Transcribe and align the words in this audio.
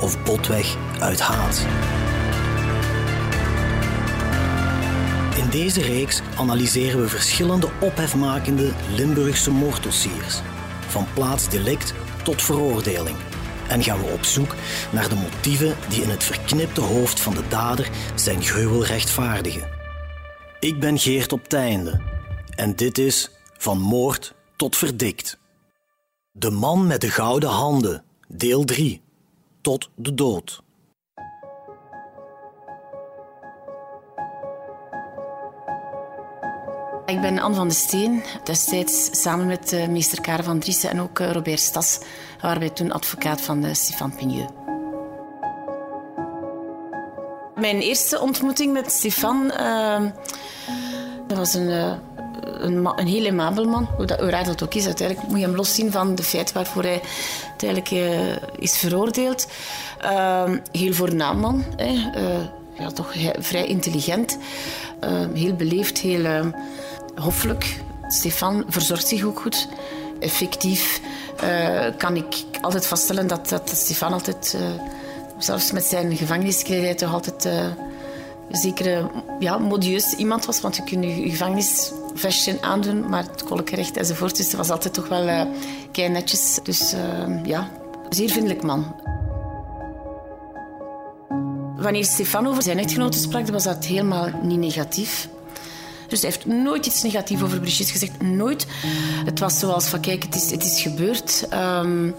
of 0.00 0.22
botweg 0.22 0.76
uit 1.00 1.20
haat. 1.20 1.66
In 5.36 5.50
deze 5.50 5.80
reeks 5.80 6.20
analyseren 6.36 7.00
we 7.00 7.08
verschillende 7.08 7.68
ophefmakende 7.80 8.72
Limburgse 8.94 9.50
moorddossiers, 9.50 10.40
van 10.88 11.06
plaatsdelict 11.14 11.94
tot 12.22 12.42
veroordeling. 12.42 13.16
En 13.68 13.82
gaan 13.82 14.00
we 14.00 14.12
op 14.12 14.24
zoek 14.24 14.54
naar 14.92 15.08
de 15.08 15.14
motieven 15.14 15.76
die 15.88 16.02
in 16.02 16.10
het 16.10 16.24
verknipte 16.24 16.80
hoofd 16.80 17.20
van 17.20 17.34
de 17.34 17.48
dader 17.48 17.90
zijn 18.14 18.42
gruwel 18.42 18.84
rechtvaardigen. 18.84 19.68
Ik 20.60 20.80
ben 20.80 20.98
Geert 20.98 21.32
op 21.32 21.48
Teinde 21.48 22.00
en 22.54 22.76
dit 22.76 22.98
is 22.98 23.30
Van 23.58 23.78
Moord 23.78 24.34
tot 24.56 24.76
Verdikt. 24.76 25.38
De 26.32 26.50
man 26.50 26.86
met 26.86 27.00
de 27.00 27.10
gouden 27.10 27.50
handen, 27.50 28.04
deel 28.28 28.64
3. 28.64 29.02
Tot 29.68 29.88
de 29.94 30.14
dood. 30.14 30.62
Ik 37.06 37.20
ben 37.20 37.38
Anne 37.38 37.56
van 37.56 37.68
de 37.68 37.74
Steen, 37.74 38.22
destijds 38.44 39.22
samen 39.22 39.46
met 39.46 39.72
uh, 39.72 39.88
meester 39.88 40.20
Karen 40.20 40.44
van 40.44 40.58
Driessen 40.58 40.90
en 40.90 41.00
ook 41.00 41.18
uh, 41.18 41.32
Robert 41.32 41.60
Stas, 41.60 42.00
waren 42.40 42.58
wij 42.60 42.70
toen 42.70 42.92
advocaat 42.92 43.40
van 43.40 43.74
Stefan 43.74 44.14
Pigneux. 44.14 44.50
Mijn 47.54 47.80
eerste 47.80 48.20
ontmoeting 48.20 48.72
met 48.72 48.92
Stefan 48.92 49.50
ehm, 49.50 50.10
dat 51.26 51.38
was 51.38 51.54
een, 51.54 52.00
een, 52.42 52.90
een 52.96 53.06
heel 53.06 53.24
aimabel 53.24 53.64
man. 53.64 53.88
Hoe, 53.96 54.06
dat, 54.06 54.20
hoe 54.20 54.30
raar 54.30 54.44
dat 54.44 54.62
ook 54.62 54.74
is, 54.74 54.86
uiteindelijk 54.86 55.28
moet 55.28 55.38
je 55.38 55.44
hem 55.44 55.54
loszien 55.54 55.92
van 55.92 56.14
de 56.14 56.22
feiten 56.22 56.54
waarvoor 56.54 56.82
hij 56.82 57.00
uiteindelijk 57.48 57.90
is 58.58 58.76
veroordeeld. 58.76 59.48
Ehm, 60.00 60.58
heel 60.72 60.92
voornaam 60.92 61.38
man, 61.38 61.64
hè. 61.76 61.92
ja, 62.78 62.90
toch 62.94 63.14
vrij 63.38 63.66
intelligent, 63.66 64.38
ehm, 65.00 65.34
heel 65.34 65.54
beleefd, 65.54 65.98
heel 65.98 66.52
hoffelijk. 67.14 67.80
Stefan 68.08 68.64
verzorgt 68.68 69.08
zich 69.08 69.24
ook 69.24 69.40
goed. 69.40 69.68
Effectief 70.20 71.00
kan 71.96 72.16
ik 72.16 72.44
altijd 72.60 72.86
vaststellen 72.86 73.26
dat, 73.26 73.48
dat 73.48 73.70
Stefan 73.74 74.12
altijd, 74.12 74.56
zelfs 75.38 75.72
met 75.72 75.84
zijn 75.84 76.16
gevangeniskledij, 76.16 76.94
toch 76.94 77.12
altijd 77.12 77.48
zeker 78.50 79.10
ja, 79.38 79.58
modieus 79.58 80.12
iemand 80.12 80.44
was. 80.44 80.60
Want 80.60 80.76
je 80.76 80.84
kunt 80.84 81.04
je 81.04 81.30
gevangenisvestje 81.30 82.58
aandoen, 82.60 83.08
maar 83.08 83.22
het 83.22 83.44
kolkenrecht 83.44 83.96
enzovoort. 83.96 84.36
Dus 84.36 84.50
dat 84.50 84.56
was 84.60 84.70
altijd 84.70 84.94
toch 84.94 85.08
wel 85.08 85.28
uh, 85.28 85.42
kei 85.92 86.08
netjes. 86.08 86.58
Dus 86.62 86.94
ja, 87.44 87.70
zeer 88.08 88.28
vriendelijk 88.30 88.62
man. 88.62 88.94
Wanneer 91.76 92.04
Stefan 92.04 92.46
over 92.46 92.62
zijn 92.62 92.78
echtgenoten 92.78 93.20
sprak, 93.20 93.48
was 93.48 93.64
dat 93.64 93.84
helemaal 93.84 94.30
niet 94.42 94.58
negatief. 94.58 95.28
Dus 96.08 96.20
hij 96.20 96.30
heeft 96.30 96.46
nooit 96.46 96.86
iets 96.86 97.02
negatiefs 97.02 97.42
over 97.42 97.60
Brigitte 97.60 97.92
gezegd. 97.92 98.22
Nooit. 98.22 98.66
Het 99.24 99.38
was 99.38 99.58
zoals 99.58 99.86
van, 99.86 100.00
kijk, 100.00 100.22
het 100.22 100.34
is, 100.34 100.50
het 100.50 100.64
is 100.64 100.80
gebeurd. 100.80 101.48
Um, 101.52 102.14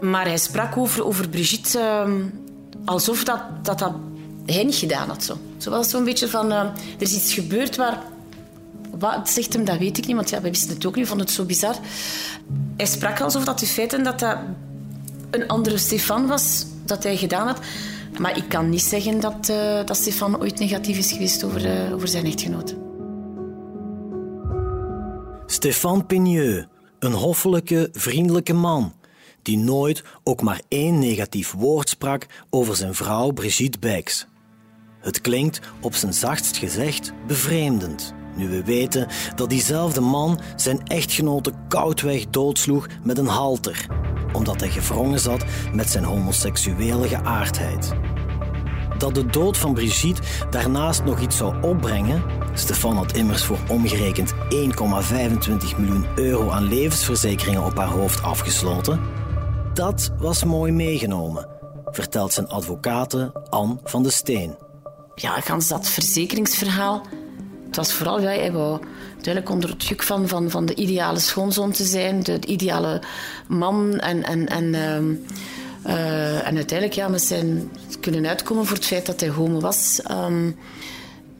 maar 0.00 0.26
hij 0.26 0.36
sprak 0.36 0.76
over, 0.76 1.04
over 1.04 1.28
Brigitte 1.28 2.02
um, 2.06 2.44
alsof 2.84 3.24
dat, 3.24 3.40
dat, 3.62 3.78
dat 3.78 3.92
hij 4.46 4.64
niet 4.64 4.74
gedaan 4.74 5.08
had. 5.08 5.24
Zo, 5.24 5.36
zo 5.56 5.82
zo'n 5.82 6.04
beetje 6.04 6.28
van, 6.28 6.52
uh, 6.52 6.58
er 6.58 6.72
is 6.98 7.14
iets 7.14 7.34
gebeurd 7.34 7.76
waar... 7.76 8.02
Wat 8.98 9.30
zegt 9.30 9.52
hem, 9.52 9.64
dat 9.64 9.78
weet 9.78 9.98
ik 9.98 10.06
niet, 10.06 10.16
want 10.16 10.30
ja, 10.30 10.40
wij 10.40 10.50
wisten 10.50 10.74
het 10.74 10.86
ook 10.86 10.96
niet, 10.96 11.06
vonden 11.06 11.26
het 11.26 11.34
zo 11.34 11.44
bizar. 11.44 11.74
Hij 12.76 12.86
sprak 12.86 13.20
alsof 13.20 13.44
dat 13.44 13.58
de 13.58 13.66
feiten 13.66 14.02
dat 14.02 14.18
dat 14.18 14.36
een 15.30 15.48
andere 15.48 15.78
Stefan 15.78 16.26
was, 16.26 16.66
dat 16.84 17.02
hij 17.02 17.16
gedaan 17.16 17.46
had. 17.46 17.58
Maar 18.18 18.36
ik 18.36 18.48
kan 18.48 18.68
niet 18.68 18.82
zeggen 18.82 19.20
dat, 19.20 19.48
uh, 19.50 19.84
dat 19.84 19.96
Stefan 19.96 20.40
ooit 20.40 20.58
negatief 20.58 20.98
is 20.98 21.12
geweest 21.12 21.44
over, 21.44 21.86
uh, 21.86 21.94
over 21.94 22.08
zijn 22.08 22.24
echtgenoot. 22.24 22.74
Stefan 25.46 26.06
Pigneux, 26.06 26.66
een 26.98 27.12
hoffelijke, 27.12 27.88
vriendelijke 27.92 28.52
man 28.52 28.92
die 29.42 29.58
nooit 29.58 30.04
ook 30.24 30.42
maar 30.42 30.60
één 30.68 30.98
negatief 30.98 31.52
woord 31.52 31.88
sprak 31.88 32.26
over 32.50 32.76
zijn 32.76 32.94
vrouw 32.94 33.30
Brigitte 33.30 33.78
Beks. 33.78 34.26
Het 35.04 35.20
klinkt 35.20 35.60
op 35.80 35.94
zijn 35.94 36.12
zachtst 36.12 36.56
gezegd 36.56 37.12
bevreemdend, 37.26 38.14
nu 38.36 38.48
we 38.48 38.64
weten 38.64 39.06
dat 39.36 39.50
diezelfde 39.50 40.00
man 40.00 40.40
zijn 40.56 40.86
echtgenote 40.86 41.52
koudweg 41.68 42.26
doodsloeg 42.30 42.86
met 43.02 43.18
een 43.18 43.26
halter, 43.26 43.86
omdat 44.32 44.60
hij 44.60 44.70
gevrongen 44.70 45.20
zat 45.20 45.44
met 45.72 45.90
zijn 45.90 46.04
homoseksuele 46.04 47.08
geaardheid. 47.08 47.92
Dat 48.98 49.14
de 49.14 49.26
dood 49.26 49.56
van 49.56 49.74
Brigitte 49.74 50.22
daarnaast 50.50 51.04
nog 51.04 51.20
iets 51.20 51.36
zou 51.36 51.62
opbrengen, 51.62 52.22
Stefan 52.54 52.96
had 52.96 53.12
immers 53.12 53.44
voor 53.44 53.58
omgerekend 53.68 54.32
1,25 54.32 54.38
miljoen 55.76 56.06
euro 56.14 56.50
aan 56.50 56.68
levensverzekeringen 56.68 57.64
op 57.64 57.76
haar 57.76 57.90
hoofd 57.90 58.22
afgesloten. 58.22 59.00
Dat 59.74 60.12
was 60.18 60.44
mooi 60.44 60.72
meegenomen, 60.72 61.48
vertelt 61.84 62.32
zijn 62.32 62.48
advocate 62.48 63.32
Anne 63.50 63.76
van 63.84 64.02
de 64.02 64.10
Steen. 64.10 64.63
Ja, 65.14 65.40
gans 65.40 65.68
dat 65.68 65.88
verzekeringsverhaal. 65.88 67.06
Het 67.66 67.76
was 67.76 67.92
vooral, 67.92 68.20
ja, 68.20 68.26
hij 68.26 68.52
wou 68.52 68.80
duidelijk 69.12 69.50
onder 69.50 69.70
het 69.70 69.84
juk 69.84 70.02
van, 70.02 70.28
van, 70.28 70.50
van 70.50 70.66
de 70.66 70.74
ideale 70.74 71.18
schoonzoon 71.18 71.72
te 71.72 71.84
zijn, 71.84 72.22
de, 72.22 72.46
ideale 72.46 73.02
man 73.46 73.98
en, 73.98 74.22
en, 74.22 74.48
en, 74.48 74.64
uh, 74.64 74.98
uh, 75.94 76.46
en 76.46 76.56
uiteindelijk 76.56 76.92
ja, 76.92 77.08
met 77.08 77.22
zijn 77.22 77.70
kunnen 78.00 78.26
uitkomen 78.26 78.66
voor 78.66 78.76
het 78.76 78.86
feit 78.86 79.06
dat 79.06 79.20
hij 79.20 79.28
homo 79.28 79.60
was. 79.60 80.00
Um, 80.10 80.56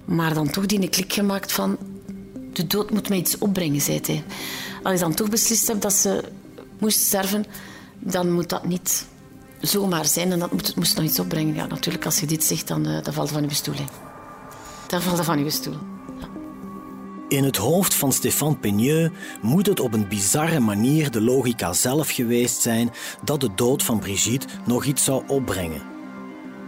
maar 0.04 0.34
dan 0.34 0.50
toch 0.50 0.66
die 0.66 0.88
klik 0.88 1.12
gemaakt 1.12 1.52
van... 1.52 1.76
De 2.52 2.66
dood 2.66 2.90
moet 2.90 3.08
mij 3.08 3.18
iets 3.18 3.38
opbrengen, 3.38 3.80
zei 3.80 4.00
hij. 4.06 4.24
Als 4.82 4.92
je 4.94 5.00
dan 5.00 5.14
toch 5.14 5.28
beslist 5.28 5.66
hebt 5.66 5.82
dat 5.82 5.92
ze 5.92 6.24
moest 6.78 7.00
sterven... 7.00 7.44
dan 7.98 8.32
moet 8.32 8.48
dat 8.48 8.66
niet 8.66 9.06
zomaar 9.66 10.06
zijn. 10.06 10.32
En 10.32 10.38
dat 10.38 10.52
moet, 10.52 10.66
het 10.66 10.76
moest 10.76 10.96
nog 10.96 11.04
iets 11.04 11.18
opbrengen. 11.18 11.54
Ja, 11.54 11.66
natuurlijk, 11.66 12.04
als 12.04 12.20
je 12.20 12.26
dit 12.26 12.44
zegt, 12.44 12.68
dan, 12.68 12.88
uh, 12.88 13.02
dan 13.02 13.12
valt 13.12 13.28
het 13.28 13.38
van 13.38 13.48
je 13.48 13.54
stoel. 13.54 13.74
Hè. 13.74 13.84
Dan 14.86 15.02
valt 15.02 15.24
van 15.24 15.44
je 15.44 15.50
stoel. 15.50 15.76
Ja. 16.20 16.26
In 17.28 17.44
het 17.44 17.56
hoofd 17.56 17.94
van 17.94 18.12
Stéphane 18.12 18.56
Pigneux 18.56 19.10
moet 19.42 19.66
het 19.66 19.80
op 19.80 19.92
een 19.92 20.08
bizarre 20.08 20.60
manier 20.60 21.10
de 21.10 21.20
logica 21.20 21.72
zelf 21.72 22.10
geweest 22.10 22.60
zijn 22.60 22.90
dat 23.22 23.40
de 23.40 23.50
dood 23.54 23.82
van 23.82 23.98
Brigitte 23.98 24.46
nog 24.64 24.84
iets 24.84 25.04
zou 25.04 25.22
opbrengen. 25.26 25.82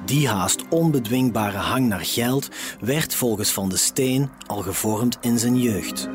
Die 0.05 0.29
haast 0.29 0.63
onbedwingbare 0.69 1.59
hang 1.59 1.89
naar 1.89 2.05
geld 2.05 2.49
werd 2.81 3.15
volgens 3.15 3.51
Van 3.51 3.69
de 3.69 3.77
Steen 3.77 4.31
al 4.47 4.63
gevormd 4.63 5.19
in 5.21 5.39
zijn 5.39 5.61
jeugd. 5.61 6.09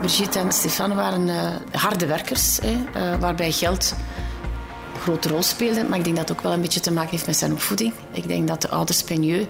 Brigitte 0.00 0.38
en 0.38 0.52
Stefan 0.52 0.94
waren 0.94 1.28
uh, 1.28 1.50
harde 1.72 2.06
werkers, 2.06 2.58
hè, 2.62 2.72
uh, 2.72 3.20
waarbij 3.20 3.52
geld 3.52 3.94
grote 5.08 5.28
rol 5.28 5.42
speelde. 5.42 5.84
Maar 5.84 5.98
ik 5.98 6.04
denk 6.04 6.16
dat 6.16 6.28
het 6.28 6.38
ook 6.38 6.42
wel 6.42 6.52
een 6.52 6.60
beetje 6.60 6.80
te 6.80 6.92
maken 6.92 7.10
heeft 7.10 7.26
met 7.26 7.36
zijn 7.36 7.52
opvoeding. 7.52 7.92
Ik 8.12 8.28
denk 8.28 8.48
dat 8.48 8.62
de 8.62 8.68
ouders 8.68 9.02
Peigneux, 9.02 9.46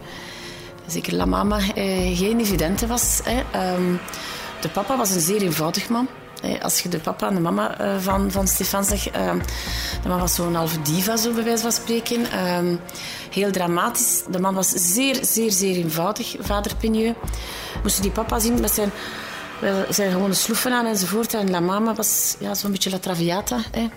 zeker 0.87 1.15
La 1.15 1.25
Mama, 1.25 1.59
eh, 1.59 2.19
geen 2.19 2.41
evidente 2.41 2.87
was. 2.87 3.21
Um, 3.77 4.01
de 4.61 4.69
papa 4.69 4.97
was 4.97 5.11
een 5.11 5.21
zeer 5.21 5.43
eenvoudig 5.43 5.89
man. 5.89 6.09
Als 6.63 6.81
je 6.81 6.89
de 6.89 6.99
papa 6.99 7.29
en 7.29 7.35
de 7.35 7.41
mama 7.41 7.81
uh, 7.81 7.97
van, 7.99 8.31
van 8.31 8.49
Stefan 8.49 8.85
zegt, 8.85 9.07
uh, 9.07 9.33
de 10.03 10.09
man 10.09 10.21
was 10.21 10.35
zo'n 10.35 10.55
halve 10.55 10.83
diva, 10.83 11.17
zo 11.17 11.33
bij 11.33 11.45
wijze 11.45 11.63
van 11.63 11.73
spreken. 11.73 12.21
Uh, 12.21 12.77
heel 13.31 13.51
dramatisch. 13.51 14.23
De 14.31 14.39
man 14.39 14.55
was 14.55 14.69
zeer, 14.69 15.19
zeer, 15.23 15.51
zeer 15.51 15.77
eenvoudig, 15.77 16.37
vader 16.41 16.77
Pigneux. 16.77 17.19
Moest 17.83 17.97
je 17.97 18.03
die 18.03 18.11
papa 18.11 18.39
zien 18.39 18.61
met 18.61 18.71
zijn, 18.71 18.91
zijn 19.91 20.13
gewone 20.13 20.35
sloefen 20.35 20.73
aan 20.73 20.87
enzovoort. 20.87 21.35
En 21.35 21.51
la 21.51 21.61
mama 21.61 21.95
was 21.95 22.37
ja, 22.39 22.55
zo'n 22.55 22.71
beetje 22.71 22.91
la 22.91 22.99
traviata. 22.99 23.59
Hè. 23.71 23.89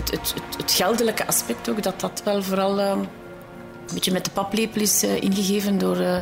Het, 0.00 0.10
het, 0.10 0.34
het, 0.56 0.72
geldelijke 0.72 1.26
aspect 1.26 1.70
ook, 1.70 1.82
dat 1.82 2.00
dat 2.00 2.22
wel 2.24 2.42
vooral 2.42 2.80
ehm, 2.80 2.98
een 2.98 3.94
beetje 3.94 4.12
met 4.12 4.24
de 4.24 4.30
paplepel 4.30 4.80
is 4.80 5.02
eh, 5.02 5.22
ingegeven 5.22 5.78
door, 5.78 6.00
uh, 6.00 6.18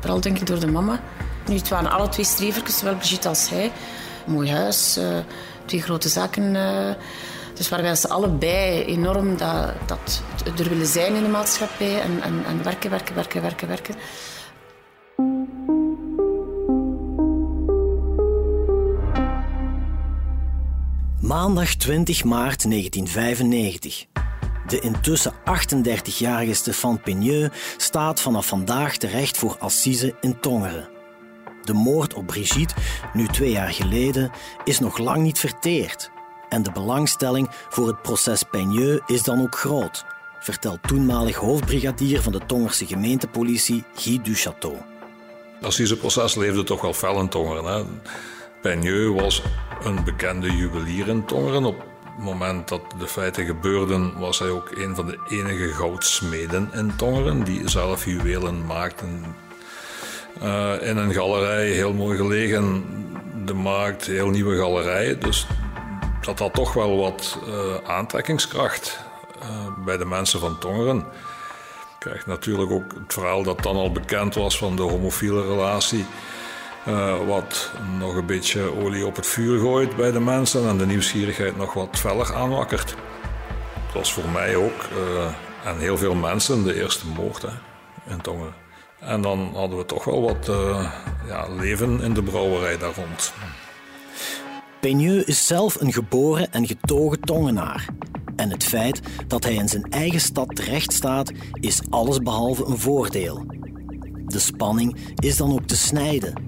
vooral 0.00 0.20
denk 0.20 0.38
ik 0.38 0.46
door 0.46 0.60
de 0.60 0.66
mama. 0.66 1.00
Nu, 1.46 1.54
het 1.54 1.68
waren 1.68 1.90
alle 1.90 2.08
twee 2.08 2.24
strevertjes, 2.24 2.78
zowel 2.78 2.96
Brigitte 2.96 3.28
als 3.28 3.48
hij. 3.48 3.72
mooi 4.26 4.50
huis, 4.50 4.98
twee 5.64 5.82
grote 5.82 6.08
zaken 6.08 6.52
Dus 7.54 7.68
waar 7.68 7.82
wij 7.82 7.94
ze 7.94 8.08
allebei 8.08 8.84
enorm 8.84 9.36
dat, 9.36 9.72
dat 9.86 10.22
er 10.58 10.68
willen 10.68 10.86
zijn 10.86 11.14
in 11.14 11.22
de 11.22 11.28
maatschappij 11.28 12.00
en, 12.00 12.22
en, 12.22 12.44
en 12.46 12.62
werken, 12.62 12.90
werken, 12.90 13.14
werken, 13.14 13.42
werken, 13.42 13.68
werken. 13.68 13.94
Maandag 21.28 21.74
20 21.74 22.24
maart 22.24 22.70
1995. 22.70 24.06
De 24.66 24.80
intussen 24.80 25.32
38-jarige 25.34 26.54
Stefan 26.54 27.00
Pigneux 27.00 27.56
staat 27.76 28.20
vanaf 28.20 28.46
vandaag 28.46 28.96
terecht 28.96 29.38
voor 29.38 29.56
Assise 29.58 30.14
in 30.20 30.40
Tongeren. 30.40 30.88
De 31.64 31.72
moord 31.72 32.14
op 32.14 32.26
Brigitte, 32.26 32.74
nu 33.12 33.26
twee 33.26 33.50
jaar 33.50 33.72
geleden, 33.72 34.30
is 34.64 34.78
nog 34.78 34.98
lang 34.98 35.22
niet 35.22 35.38
verteerd. 35.38 36.10
En 36.48 36.62
de 36.62 36.72
belangstelling 36.72 37.48
voor 37.68 37.86
het 37.86 38.02
proces 38.02 38.42
Pigneux 38.42 39.02
is 39.06 39.22
dan 39.22 39.40
ook 39.40 39.58
groot, 39.58 40.04
vertelt 40.40 40.82
toenmalig 40.82 41.36
hoofdbrigadier 41.36 42.22
van 42.22 42.32
de 42.32 42.46
Tongerse 42.46 42.86
gemeentepolitie 42.86 43.84
Guy 43.94 44.20
Duchateau. 44.22 44.76
Het 45.54 45.66
assiseproces 45.66 46.34
leefde 46.34 46.64
toch 46.64 46.80
wel 46.80 46.94
fel 46.94 47.20
in 47.20 47.28
Tongeren. 47.28 47.64
Hè? 47.64 47.84
Was 49.12 49.42
een 49.82 50.04
bekende 50.04 50.56
juwelier 50.56 51.08
in 51.08 51.24
Tongeren. 51.24 51.64
Op 51.64 51.78
het 51.78 52.24
moment 52.24 52.68
dat 52.68 52.80
de 52.98 53.06
feiten 53.06 53.44
gebeurden, 53.44 54.18
was 54.18 54.38
hij 54.38 54.50
ook 54.50 54.70
een 54.70 54.94
van 54.94 55.06
de 55.06 55.18
enige 55.28 55.68
goudsmeden 55.68 56.70
in 56.72 56.96
Tongeren 56.96 57.44
die 57.44 57.68
zelf 57.68 58.04
juwelen 58.04 58.66
maakten. 58.66 59.24
Uh, 60.42 60.72
in 60.80 60.96
een 60.96 61.12
galerij, 61.12 61.66
heel 61.66 61.92
mooi 61.92 62.16
gelegen, 62.16 62.84
de 63.44 63.54
markt, 63.54 64.06
heel 64.06 64.28
nieuwe 64.28 64.56
galerij. 64.56 65.18
Dus 65.18 65.46
dat 66.20 66.38
had 66.38 66.54
toch 66.54 66.72
wel 66.72 66.96
wat 66.96 67.38
uh, 67.48 67.74
aantrekkingskracht 67.90 68.98
uh, 69.42 69.84
bij 69.84 69.96
de 69.96 70.04
mensen 70.04 70.40
van 70.40 70.58
Tongeren. 70.58 70.96
Je 70.96 72.04
krijgt 72.04 72.26
natuurlijk 72.26 72.70
ook 72.70 72.92
het 72.92 73.12
verhaal 73.12 73.42
dat 73.42 73.62
dan 73.62 73.76
al 73.76 73.92
bekend 73.92 74.34
was 74.34 74.58
van 74.58 74.76
de 74.76 74.82
homofiele 74.82 75.42
relatie 75.42 76.06
uh, 76.88 77.26
wat 77.26 77.70
nog 77.98 78.14
een 78.14 78.26
beetje 78.26 78.76
olie 78.76 79.06
op 79.06 79.16
het 79.16 79.26
vuur 79.26 79.58
gooit 79.58 79.96
bij 79.96 80.10
de 80.10 80.20
mensen 80.20 80.68
en 80.68 80.78
de 80.78 80.86
nieuwsgierigheid 80.86 81.56
nog 81.56 81.72
wat 81.72 81.98
feller 81.98 82.34
aanwakkert. 82.34 82.94
Het 83.86 83.94
was 83.94 84.12
voor 84.12 84.28
mij 84.28 84.56
ook 84.56 84.88
uh, 84.98 85.24
en 85.64 85.78
heel 85.78 85.96
veel 85.96 86.14
mensen 86.14 86.64
de 86.64 86.74
eerste 86.74 87.06
moord 87.06 87.42
hè, 87.42 87.48
in 88.12 88.20
Tongen. 88.20 88.54
En 89.00 89.20
dan 89.20 89.50
hadden 89.54 89.78
we 89.78 89.84
toch 89.84 90.04
wel 90.04 90.22
wat 90.22 90.48
uh, 90.48 90.92
ja, 91.26 91.48
leven 91.48 92.00
in 92.00 92.14
de 92.14 92.22
brouwerij 92.22 92.78
daar 92.78 92.94
rond. 92.94 93.32
Peigneux 94.80 95.24
is 95.24 95.46
zelf 95.46 95.80
een 95.80 95.92
geboren 95.92 96.52
en 96.52 96.66
getogen 96.66 97.20
Tongenaar. 97.20 97.88
En 98.36 98.50
het 98.50 98.64
feit 98.64 99.00
dat 99.26 99.44
hij 99.44 99.54
in 99.54 99.68
zijn 99.68 99.84
eigen 99.90 100.20
stad 100.20 100.56
terecht 100.56 100.92
staat, 100.92 101.32
is 101.52 101.80
allesbehalve 101.90 102.64
een 102.64 102.78
voordeel. 102.78 103.44
De 104.26 104.38
spanning 104.38 104.96
is 105.14 105.36
dan 105.36 105.52
ook 105.52 105.66
te 105.66 105.76
snijden 105.76 106.47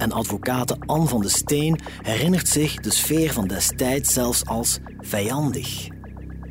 en 0.00 0.12
advocate 0.12 0.76
Anne 0.86 1.06
van 1.06 1.20
de 1.20 1.28
Steen 1.28 1.78
herinnert 2.02 2.48
zich 2.48 2.74
de 2.74 2.92
sfeer 2.92 3.32
van 3.32 3.46
destijds 3.46 4.12
zelfs 4.12 4.46
als 4.46 4.78
vijandig. 5.00 5.88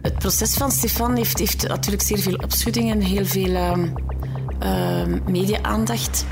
Het 0.02 0.20
proces 0.20 0.54
van 0.54 0.72
Stefan 0.72 1.16
heeft, 1.16 1.40
heeft 1.40 1.68
natuurlijk 1.68 2.04
zeer 2.04 2.20
veel 2.20 2.36
opschudding 2.36 2.92
en 2.92 3.02
heel 3.02 3.26
veel 3.26 3.52
uh, 4.64 5.06
media-aandacht. 5.26 6.26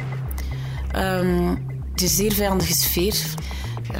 Um, 0.96 1.66
het 1.92 2.02
is 2.02 2.10
een 2.10 2.16
zeer 2.16 2.34
vijandige 2.34 2.74
sfeer. 2.74 3.16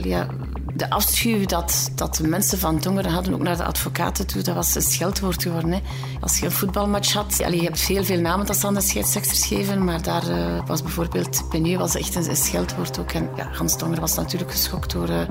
Ja, 0.04 0.28
de 0.78 0.90
afschuw 0.90 1.46
dat, 1.46 1.90
dat 1.96 2.16
de 2.16 2.28
mensen 2.28 2.60
van 2.60 2.80
Tongeren 2.80 3.12
hadden, 3.12 3.34
ook 3.34 3.42
naar 3.42 3.58
de 3.58 3.64
advocaten 3.64 4.28
toe, 4.28 4.42
dat 4.42 4.56
was 4.56 4.76
een 4.76 4.82
scheldwoord 4.82 5.42
geworden. 5.42 5.72
Hè. 5.72 5.80
Als 6.20 6.40
je 6.40 6.46
een 6.46 6.52
voetbalmatch 6.52 7.14
had, 7.14 7.42
allee, 7.44 7.60
je 7.60 7.66
hebt 7.66 7.80
veel, 7.80 8.04
veel 8.04 8.20
namen 8.20 8.46
dat 8.46 8.58
ze 8.58 8.68
aan 8.68 8.74
de 8.74 8.82
scheidsrechters 8.82 9.46
geven, 9.46 9.84
maar 9.84 10.02
daar 10.02 10.30
uh, 10.30 10.66
was 10.66 10.82
bijvoorbeeld 10.82 11.50
Penieu 11.50 11.78
was 11.78 11.96
echt 11.96 12.16
een, 12.16 12.36
scheldwoord 12.36 13.00
ook. 13.00 13.12
En 13.12 13.30
ja, 13.36 13.50
Hans 13.54 13.78
Tonger 13.78 14.00
was 14.00 14.16
natuurlijk 14.16 14.52
geschokt 14.52 14.92
door, 14.92 15.10
uh, 15.10 15.22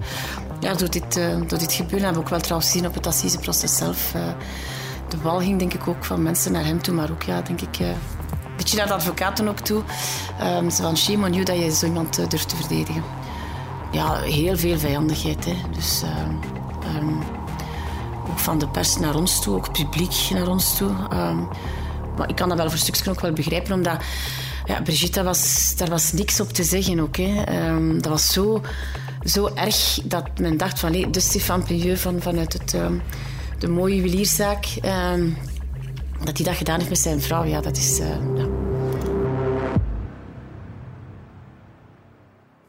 ja, 0.60 0.74
door, 0.74 0.90
dit, 0.90 1.16
uh, 1.16 1.26
door 1.46 1.58
dit 1.58 1.72
gebeuren. 1.72 1.90
Dat 1.90 1.90
hebben 1.90 2.12
we 2.12 2.18
ook 2.18 2.28
wel 2.28 2.40
trouwens 2.40 2.70
gezien 2.70 2.86
op 2.86 2.94
het 2.94 3.06
assiseproces 3.06 3.76
zelf. 3.76 4.12
de 5.08 5.16
wal 5.22 5.40
ging 5.40 5.58
denk 5.58 5.74
ik 5.74 5.88
ook 5.88 6.04
van 6.04 6.22
mensen 6.22 6.52
naar 6.52 6.64
hem 6.64 6.82
toe, 6.82 6.94
maar 6.94 7.10
ook 7.10 7.22
ja, 7.22 7.40
denk 7.40 7.60
ik... 7.60 7.78
beetje 8.56 8.76
naar 8.76 8.86
de 8.86 8.94
advocaten 8.94 9.48
ook 9.48 9.60
toe. 9.60 9.82
Um, 10.42 10.70
ze 10.70 10.82
van 10.82 10.96
shame 10.96 11.26
on 11.26 11.32
you 11.32 11.44
dat 11.44 11.56
je 11.58 11.70
zo 11.70 11.86
iemand 11.86 12.30
durft 12.30 12.48
te 12.48 12.56
verdedigen 12.56 13.25
ja, 13.96 14.20
heel 14.20 14.56
veel 14.56 14.78
vijandigheid. 14.78 15.44
Hè. 15.44 15.54
Dus, 15.74 16.02
uh, 16.04 16.96
um, 16.96 17.18
ook 18.30 18.38
van 18.38 18.58
de 18.58 18.68
pers 18.68 18.96
naar 18.96 19.14
ons 19.14 19.40
toe, 19.40 19.56
ook 19.56 19.72
publiek 19.72 20.30
naar 20.32 20.48
ons 20.48 20.76
toe. 20.76 20.90
Um, 21.12 21.48
maar 22.16 22.28
ik 22.28 22.36
kan 22.36 22.48
dat 22.48 22.58
wel 22.58 22.70
voor 22.70 22.78
stukjes 22.78 23.08
ook 23.08 23.20
wel 23.20 23.32
begrijpen, 23.32 23.72
omdat 23.72 24.02
ja, 24.66 24.80
Brigitte, 24.82 25.22
was, 25.22 25.72
daar 25.76 25.88
was 25.88 26.12
niks 26.12 26.40
op 26.40 26.52
te 26.52 26.64
zeggen 26.64 27.00
ook. 27.00 27.16
Dat 28.02 28.12
was 28.12 28.32
zo, 28.32 28.62
zo 29.24 29.50
erg 29.54 30.00
dat 30.04 30.38
men 30.38 30.56
dacht 30.56 30.78
van, 30.78 30.92
de 30.92 31.20
Stefan 31.20 31.64
Plieu 31.64 31.96
van, 31.96 32.20
vanuit 32.20 32.52
het, 32.52 32.76
de 33.58 33.68
mooie 33.68 33.96
juwelierszaak, 33.96 34.66
dat 36.24 36.36
hij 36.36 36.46
dat 36.46 36.56
gedaan 36.56 36.78
heeft 36.78 36.90
met 36.90 36.98
zijn 36.98 37.20
vrouw. 37.20 37.44
Ja, 37.44 37.60
dat 37.60 37.76
is... 37.76 37.98
Ja. 37.98 38.55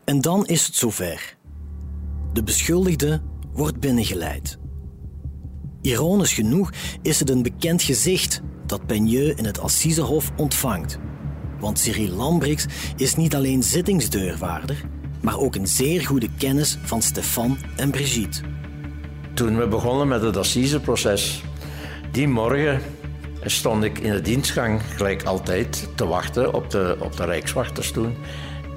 En 0.07 0.21
dan 0.21 0.45
is 0.45 0.65
het 0.65 0.75
zover. 0.75 1.37
De 2.33 2.43
beschuldigde 2.43 3.21
wordt 3.51 3.79
binnengeleid. 3.79 4.57
Ironisch 5.81 6.33
genoeg 6.33 6.71
is 7.01 7.19
het 7.19 7.29
een 7.29 7.41
bekend 7.41 7.81
gezicht 7.81 8.41
dat 8.65 8.85
Peigneux 8.85 9.37
in 9.37 9.45
het 9.45 9.59
Assisehof 9.59 10.31
ontvangt. 10.37 10.99
Want 11.59 11.79
Cyril 11.79 12.09
Lambrix 12.09 12.65
is 12.95 13.15
niet 13.15 13.35
alleen 13.35 13.63
zittingsdeurwaarder, 13.63 14.85
maar 15.21 15.37
ook 15.37 15.55
een 15.55 15.67
zeer 15.67 16.05
goede 16.05 16.29
kennis 16.37 16.77
van 16.83 17.01
Stefan 17.01 17.57
en 17.75 17.91
Brigitte. 17.91 18.41
Toen 19.33 19.57
we 19.57 19.67
begonnen 19.67 20.07
met 20.07 20.21
het 20.21 20.37
assiseproces, 20.37 21.43
die 22.11 22.27
morgen 22.27 22.81
stond 23.41 23.83
ik 23.83 23.99
in 23.99 24.11
de 24.11 24.21
dienstgang 24.21 24.81
gelijk 24.95 25.23
altijd 25.23 25.89
te 25.95 26.05
wachten 26.05 26.53
op 26.53 26.69
de, 26.69 26.97
op 26.99 27.17
de 27.17 27.25
rijkswachters. 27.25 27.91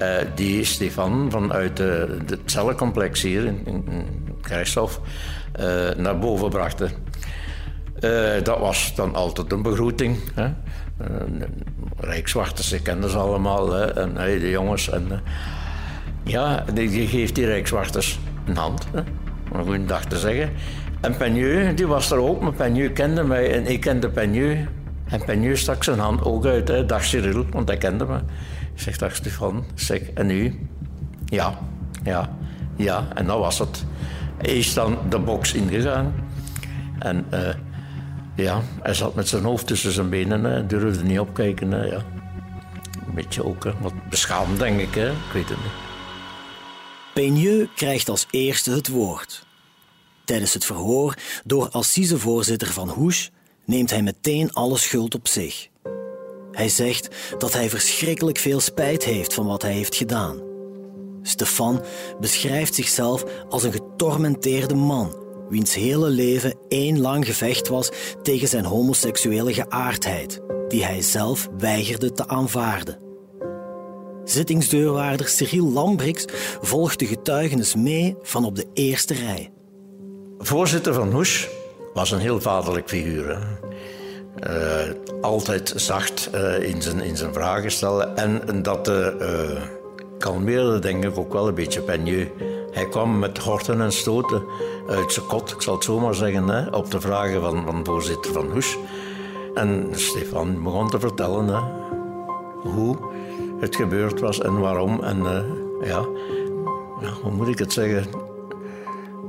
Uh, 0.03 0.17
die 0.35 0.65
Stefan 0.65 1.31
vanuit 1.31 1.77
de, 1.77 2.19
de 2.27 2.39
cellencomplex 2.45 3.23
hier 3.23 3.45
in, 3.45 3.67
in, 3.67 3.85
uh, 5.61 5.91
naar 5.97 6.19
boven 6.19 6.51
brachten. 6.51 6.91
Dat 8.43 8.59
was 8.59 8.95
dan 8.95 9.15
altijd 9.15 9.53
een 9.53 9.63
begroeting. 9.63 10.17
Hè. 10.35 10.49
Rijkswachters, 11.97 12.69
ze 12.69 12.83
kenden 12.83 13.11
ze 13.11 13.17
allemaal. 13.17 13.73
Hè. 13.73 13.93
En 13.93 14.15
de 14.15 14.51
jongens. 14.51 14.91
En, 14.91 15.21
ja, 16.25 16.65
die, 16.75 17.07
geeft 17.07 17.35
die 17.35 17.47
Rijkswachters 17.47 18.19
een 18.47 18.57
hand. 18.57 18.87
Hè. 18.93 18.99
Een 19.59 19.65
goede 19.65 19.85
dag 19.85 20.05
te 20.05 20.19
zeggen. 20.19 20.51
En 21.01 21.17
Peigneux, 21.17 21.77
die 21.77 21.87
was 21.87 22.11
er 22.11 22.19
ook. 22.19 22.41
Maar 22.41 22.53
Peigneux 22.53 22.93
kende 22.93 23.25
mij 23.25 23.53
en 23.53 23.67
ik 23.67 23.81
kende 23.81 24.09
Peigneux. 24.09 24.69
En 25.05 25.25
Peigneux 25.25 25.61
stak 25.61 25.85
zijn 25.85 25.99
hand 25.99 26.25
ook 26.25 26.47
uit. 26.47 26.69
Hè. 26.69 26.87
Dag 26.87 27.05
Cyril, 27.05 27.47
want 27.51 27.69
hij 27.69 27.79
kende 27.79 28.07
me. 28.07 28.19
Ik 28.81 28.87
zeg, 28.87 28.97
dag 28.97 29.15
Stefan. 29.15 29.65
Zeg, 29.75 30.01
en 30.15 30.27
nu? 30.27 30.69
Ja, 31.25 31.59
ja, 32.05 32.37
ja. 32.77 33.09
En 33.15 33.27
dat 33.27 33.39
was 33.39 33.59
het. 33.59 33.85
Hij 34.37 34.59
is 34.59 34.75
dan 34.75 34.99
de 35.09 35.19
box 35.19 35.53
ingegaan. 35.53 36.15
En 36.99 37.27
uh, 37.35 37.49
ja, 38.37 38.63
hij 38.83 38.95
zat 38.95 39.15
met 39.15 39.29
zijn 39.29 39.45
hoofd 39.45 39.67
tussen 39.67 39.93
zijn 39.93 40.09
benen. 40.09 40.45
Hè. 40.45 40.67
Durfde 40.67 41.05
niet 41.05 41.19
opkijken. 41.19 41.71
Ja. 41.71 42.05
Een 43.07 43.15
beetje 43.15 43.45
ook 43.45 43.65
wat 43.81 43.93
beschaamd, 44.09 44.59
denk 44.59 44.81
ik. 44.81 44.95
Hè. 44.95 45.11
Ik 45.11 45.33
weet 45.33 45.49
het 45.49 45.59
niet. 45.59 45.73
Peigneux 47.15 47.69
krijgt 47.75 48.09
als 48.09 48.27
eerste 48.31 48.71
het 48.71 48.89
woord. 48.89 49.47
Tijdens 50.25 50.55
het 50.55 50.65
verhoor 50.65 51.15
door 51.45 51.69
assisevoorzitter 51.69 52.69
Van 52.69 52.89
Hoes 52.89 53.31
neemt 53.65 53.91
hij 53.91 54.03
meteen 54.03 54.53
alle 54.53 54.79
schuld 54.79 55.15
op 55.15 55.29
zich. 55.29 55.70
Hij 56.53 56.69
zegt 56.69 57.09
dat 57.39 57.53
hij 57.53 57.71
verschrikkelijk 57.71 58.39
veel 58.39 58.61
spijt 58.61 59.05
heeft 59.05 59.35
van 59.35 59.47
wat 59.47 59.63
hij 59.63 59.73
heeft 59.73 59.95
gedaan. 59.95 60.49
Stefan 61.23 61.83
beschrijft 62.21 62.75
zichzelf 62.75 63.25
als 63.49 63.63
een 63.63 63.73
getormenteerde 63.73 64.75
man, 64.75 65.15
wiens 65.49 65.75
hele 65.75 66.09
leven 66.09 66.55
één 66.69 67.01
lang 67.01 67.27
gevecht 67.27 67.69
was 67.69 67.91
tegen 68.23 68.49
zijn 68.49 68.65
homoseksuele 68.65 69.55
geaardheid, 69.55 70.41
die 70.69 70.85
hij 70.85 71.03
zelf 71.03 71.49
weigerde 71.59 72.13
te 72.13 72.29
aanvaarden. 72.29 72.99
Zittingsdeurwaarder 74.25 75.29
Cyril 75.29 75.71
Lambrix 75.71 76.25
volgt 76.61 76.99
de 76.99 77.07
getuigenis 77.07 77.75
mee 77.75 78.17
van 78.23 78.45
op 78.45 78.57
de 78.57 78.67
eerste 78.75 79.15
rij. 79.15 79.53
Voorzitter 80.39 80.95
van 80.95 81.13
Hoes 81.13 81.49
was 81.95 82.11
een 82.11 82.19
heel 82.19 82.41
vaderlijk 82.41 82.89
figuur. 82.89 83.59
Altijd 85.21 85.73
zacht 85.77 86.31
uh, 86.35 86.69
in, 86.69 86.83
zijn, 86.83 87.01
in 87.01 87.17
zijn 87.17 87.33
vragen 87.33 87.71
stellen. 87.71 88.17
En, 88.17 88.63
dat 88.63 88.89
uh, 88.89 89.07
kalmeerde 90.19 90.79
denk 90.79 91.05
ik 91.05 91.19
ook 91.19 91.33
wel 91.33 91.49
een 91.49 91.55
beetje 91.55 91.81
Peigneux. 91.81 92.31
hij 92.71 92.89
kwam 92.89 93.19
met 93.19 93.39
horten 93.39 93.81
en 93.81 93.93
stoten 93.93 94.43
uit 94.89 95.13
zijn 95.13 95.27
kot, 95.27 95.51
ik 95.51 95.63
zal 95.63 95.75
het 95.75 95.85
zo 95.85 95.99
maar 95.99 96.15
zeggen, 96.15 96.49
hè, 96.49 96.69
op 96.69 96.91
de 96.91 97.01
vragen 97.01 97.41
van, 97.41 97.65
van 97.67 97.85
voorzitter 97.85 98.33
Van 98.33 98.51
Hoes. 98.51 98.79
En 99.55 99.89
Stefan 99.93 100.63
begon 100.63 100.91
te 100.91 101.01
vertellen 101.01 101.47
hè, 101.47 101.61
hoe 102.71 102.97
het 103.61 103.77
gebeurd 103.77 104.21
was 104.21 104.41
en 104.41 104.61
waarom. 104.61 105.03
En 105.03 105.23
ja, 105.83 106.05
hoe 107.23 107.33
moet 107.33 107.49
ik 107.49 107.59
het 107.59 107.73
zeggen? 107.73 108.05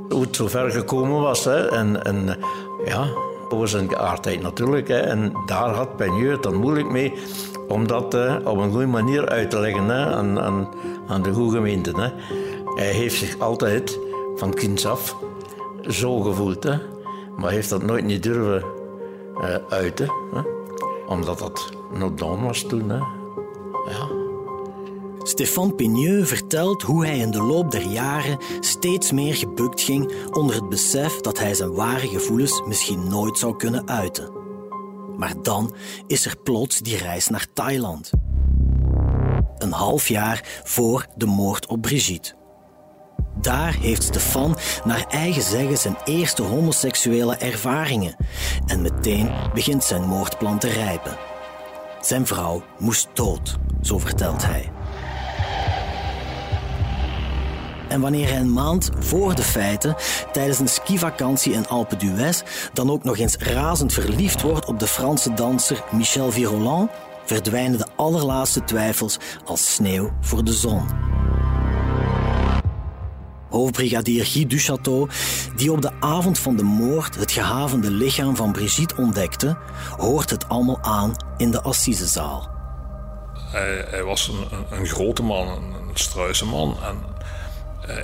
Hoe 0.09 0.21
het 0.21 0.35
zo 0.35 0.47
ver 0.47 0.71
gekomen 0.71 1.21
was. 1.21 1.43
Hè. 1.43 1.67
En, 1.67 2.03
en 2.03 2.37
ja, 2.85 3.07
over 3.53 3.67
zijn 3.67 3.89
geaardheid 3.89 4.41
natuurlijk. 4.41 4.87
Hè. 4.87 4.99
En 4.99 5.33
daar 5.45 5.69
had 5.69 5.95
Peigneux 5.95 6.31
het 6.31 6.43
dan 6.43 6.55
moeilijk 6.55 6.89
mee 6.89 7.13
om 7.67 7.87
dat 7.87 8.13
uh, 8.13 8.35
op 8.43 8.57
een 8.57 8.71
goede 8.71 8.85
manier 8.85 9.29
uit 9.29 9.49
te 9.49 9.59
leggen 9.59 9.89
hè, 9.89 10.05
aan, 10.05 10.39
aan, 10.39 10.69
aan 11.07 11.21
de 11.21 11.33
goede 11.33 11.55
gemeente. 11.55 11.91
Hè. 11.91 12.09
Hij 12.75 12.91
heeft 12.91 13.15
zich 13.15 13.39
altijd 13.39 13.99
van 14.35 14.53
kinds 14.53 14.85
af 14.85 15.15
zo 15.81 16.19
gevoeld. 16.19 16.63
Hè. 16.63 16.77
Maar 17.37 17.51
heeft 17.51 17.69
dat 17.69 17.83
nooit 17.83 18.05
niet 18.05 18.23
durven 18.23 18.63
uh, 19.41 19.55
uiten. 19.69 20.11
Hè. 20.33 20.41
Omdat 21.07 21.39
dat 21.39 21.69
not 21.93 22.17
done 22.17 22.45
was 22.45 22.61
toen. 22.61 22.89
Hè. 22.89 22.97
Ja. 23.89 24.20
Stefan 25.23 25.75
Pigneux 25.75 26.27
vertelt 26.27 26.81
hoe 26.81 27.05
hij 27.05 27.17
in 27.17 27.31
de 27.31 27.41
loop 27.41 27.71
der 27.71 27.85
jaren 27.85 28.37
steeds 28.59 29.11
meer 29.11 29.35
gebukt 29.35 29.81
ging 29.81 30.13
onder 30.31 30.55
het 30.55 30.69
besef 30.69 31.19
dat 31.19 31.39
hij 31.39 31.53
zijn 31.53 31.73
ware 31.73 32.07
gevoelens 32.07 32.61
misschien 32.67 33.07
nooit 33.07 33.37
zou 33.37 33.55
kunnen 33.55 33.87
uiten. 33.87 34.31
Maar 35.17 35.33
dan 35.41 35.75
is 36.07 36.25
er 36.25 36.37
plots 36.43 36.79
die 36.79 36.97
reis 36.97 37.27
naar 37.27 37.47
Thailand. 37.53 38.11
Een 39.57 39.71
half 39.71 40.07
jaar 40.07 40.61
voor 40.63 41.07
de 41.15 41.25
moord 41.25 41.65
op 41.67 41.81
Brigitte. 41.81 42.33
Daar 43.41 43.73
heeft 43.73 44.03
Stefan 44.03 44.57
naar 44.83 45.05
eigen 45.09 45.41
zeggen 45.41 45.77
zijn 45.77 45.97
eerste 46.05 46.41
homoseksuele 46.41 47.35
ervaringen 47.35 48.15
en 48.65 48.81
meteen 48.81 49.29
begint 49.53 49.83
zijn 49.83 50.03
moordplan 50.03 50.59
te 50.59 50.69
rijpen. 50.69 51.17
Zijn 52.01 52.27
vrouw 52.27 52.63
moest 52.79 53.07
dood, 53.13 53.57
zo 53.81 53.97
vertelt 53.97 54.45
hij. 54.45 54.71
En 57.91 58.01
wanneer 58.01 58.27
hij 58.27 58.39
een 58.39 58.53
maand 58.53 58.89
voor 58.99 59.35
de 59.35 59.41
feiten, 59.41 59.95
tijdens 60.31 60.59
een 60.59 60.67
skivakantie 60.67 61.53
in 61.53 61.67
Alpe 61.67 61.95
d'Huez, 61.95 62.41
dan 62.73 62.91
ook 62.91 63.03
nog 63.03 63.17
eens 63.17 63.37
razend 63.37 63.93
verliefd 63.93 64.41
wordt 64.41 64.65
op 64.65 64.79
de 64.79 64.87
Franse 64.87 65.33
danser 65.33 65.83
Michel 65.91 66.31
Viroland, 66.31 66.91
verdwijnen 67.25 67.77
de 67.77 67.87
allerlaatste 67.95 68.63
twijfels 68.63 69.17
als 69.45 69.73
sneeuw 69.73 70.11
voor 70.21 70.43
de 70.43 70.53
zon. 70.53 70.85
Hoofdbrigadier 73.49 74.25
Guy 74.25 74.47
Duchateau, 74.47 75.09
die 75.55 75.71
op 75.71 75.81
de 75.81 75.91
avond 75.99 76.39
van 76.39 76.55
de 76.55 76.63
moord 76.63 77.15
het 77.15 77.31
gehavende 77.31 77.91
lichaam 77.91 78.35
van 78.35 78.51
Brigitte 78.51 78.95
ontdekte, 78.97 79.57
hoort 79.97 80.29
het 80.29 80.49
allemaal 80.49 80.79
aan 80.81 81.15
in 81.37 81.51
de 81.51 81.61
assisezaal. 81.61 82.49
Hij, 83.51 84.03
was 84.03 84.27
een, 84.27 84.77
een, 84.79 84.85
grote 84.85 85.23
man, 85.23 85.47
een, 85.47 85.73
een 85.73 85.89
struise 85.93 86.45
man. 86.45 86.77
En 86.83 87.10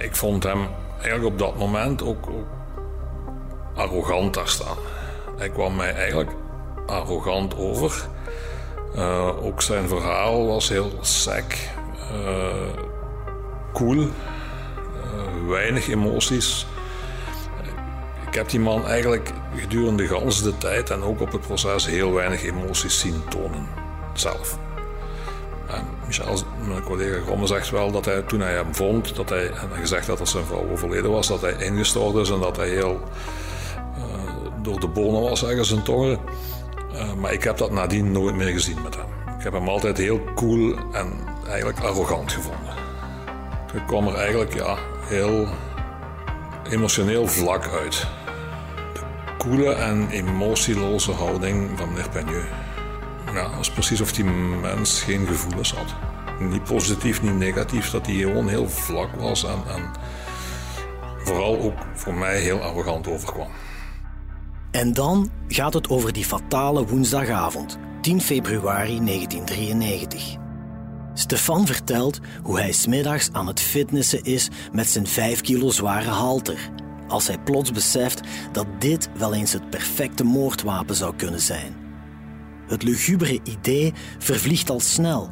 ik 0.01 0.15
vond 0.15 0.43
hem 0.43 0.67
eigenlijk 1.01 1.25
op 1.25 1.39
dat 1.39 1.57
moment 1.57 2.03
ook, 2.03 2.29
ook 2.29 2.47
arrogant 3.75 4.33
daar 4.33 4.47
staan. 4.47 4.77
Hij 5.37 5.49
kwam 5.49 5.75
mij 5.75 5.93
eigenlijk 5.93 6.31
arrogant 6.85 7.57
over. 7.57 8.07
Uh, 8.95 9.45
ook 9.45 9.61
zijn 9.61 9.87
verhaal 9.87 10.47
was 10.47 10.69
heel 10.69 10.91
sec, 11.01 11.69
uh, 12.11 12.83
cool, 13.73 14.07
weinig 15.47 15.87
emoties. 15.87 16.67
Ik 18.27 18.33
heb 18.33 18.49
die 18.49 18.59
man 18.59 18.85
eigenlijk 18.85 19.31
gedurende 19.55 20.07
de 20.43 20.57
tijd 20.57 20.89
en 20.89 21.03
ook 21.03 21.21
op 21.21 21.31
het 21.31 21.41
proces 21.41 21.85
heel 21.85 22.13
weinig 22.13 22.43
emoties 22.43 22.99
zien 22.99 23.23
tonen. 23.29 23.67
Zelf. 24.13 24.57
En 25.67 25.85
Michel, 26.05 26.37
mijn 26.67 26.83
collega 26.83 27.21
Gromme, 27.21 27.47
zegt 27.47 27.69
wel 27.69 27.91
dat 27.91 28.05
hij 28.05 28.21
toen 28.21 28.39
hij 28.39 28.53
hem 28.53 28.75
vond, 28.75 29.15
dat 29.15 29.29
hij, 29.29 29.49
en 29.49 29.69
gezegd 29.79 30.07
had 30.07 30.17
dat 30.17 30.29
zijn 30.29 30.45
vrouw 30.45 30.69
overleden 30.71 31.11
was, 31.11 31.27
dat 31.27 31.41
hij 31.41 31.53
ingestort 31.53 32.15
is 32.15 32.29
en 32.29 32.39
dat 32.39 32.57
hij 32.57 32.69
heel 32.69 33.01
uh, 33.97 34.03
door 34.61 34.79
de 34.79 34.87
bonen 34.87 35.21
was, 35.21 35.39
zeggen 35.39 35.65
zijn 35.65 35.83
tongen. 35.83 36.19
Uh, 36.93 37.13
maar 37.13 37.33
ik 37.33 37.43
heb 37.43 37.57
dat 37.57 37.71
nadien 37.71 38.11
nooit 38.11 38.35
meer 38.35 38.51
gezien 38.51 38.81
met 38.81 38.95
hem. 38.95 39.05
Ik 39.37 39.43
heb 39.43 39.53
hem 39.53 39.67
altijd 39.69 39.97
heel 39.97 40.21
cool 40.35 40.75
en 40.91 41.13
eigenlijk 41.47 41.79
arrogant 41.79 42.31
gevonden. 42.31 42.73
Ik 43.73 43.83
kwam 43.87 44.07
er 44.07 44.15
eigenlijk 44.15 44.53
ja, 44.53 44.77
heel 45.01 45.47
emotioneel 46.69 47.27
vlak 47.27 47.67
uit. 47.67 48.07
De 48.93 48.99
koele 49.37 49.73
en 49.73 50.09
emotieloze 50.09 51.11
houding 51.11 51.69
van 51.77 51.89
meneer 51.89 52.09
Peigneux. 52.09 52.45
Ja, 53.37 53.49
dat 53.49 53.59
is 53.59 53.71
precies 53.71 54.01
of 54.01 54.11
die 54.11 54.23
mens 54.25 55.01
geen 55.01 55.27
gevoelens 55.27 55.73
had. 55.73 55.95
Niet 56.39 56.63
positief, 56.63 57.21
niet 57.21 57.35
negatief, 57.37 57.89
dat 57.89 58.05
hij 58.05 58.15
gewoon 58.15 58.47
heel 58.47 58.69
vlak 58.69 59.15
was 59.15 59.43
en, 59.43 59.63
en 59.67 59.91
vooral 61.17 61.59
ook 61.59 61.77
voor 61.93 62.13
mij 62.13 62.39
heel 62.39 62.61
arrogant 62.61 63.07
overkwam. 63.07 63.47
En 64.71 64.93
dan 64.93 65.31
gaat 65.47 65.73
het 65.73 65.89
over 65.89 66.13
die 66.13 66.25
fatale 66.25 66.85
woensdagavond, 66.85 67.77
10 68.01 68.21
februari 68.21 69.05
1993. 69.05 70.35
Stefan 71.13 71.65
vertelt 71.65 72.19
hoe 72.43 72.59
hij 72.59 72.71
smiddags 72.71 73.29
aan 73.31 73.47
het 73.47 73.59
fitnessen 73.59 74.23
is 74.23 74.49
met 74.71 74.89
zijn 74.89 75.07
5 75.07 75.41
kilo 75.41 75.69
zware 75.69 76.09
halter. 76.09 76.69
Als 77.07 77.27
hij 77.27 77.37
plots 77.37 77.71
beseft 77.71 78.21
dat 78.51 78.65
dit 78.79 79.09
wel 79.17 79.33
eens 79.33 79.53
het 79.53 79.69
perfecte 79.69 80.23
moordwapen 80.23 80.95
zou 80.95 81.15
kunnen 81.15 81.41
zijn. 81.41 81.86
Het 82.67 82.83
lugubere 82.83 83.39
idee 83.43 83.93
vervliegt 84.17 84.69
al 84.69 84.79
snel, 84.79 85.29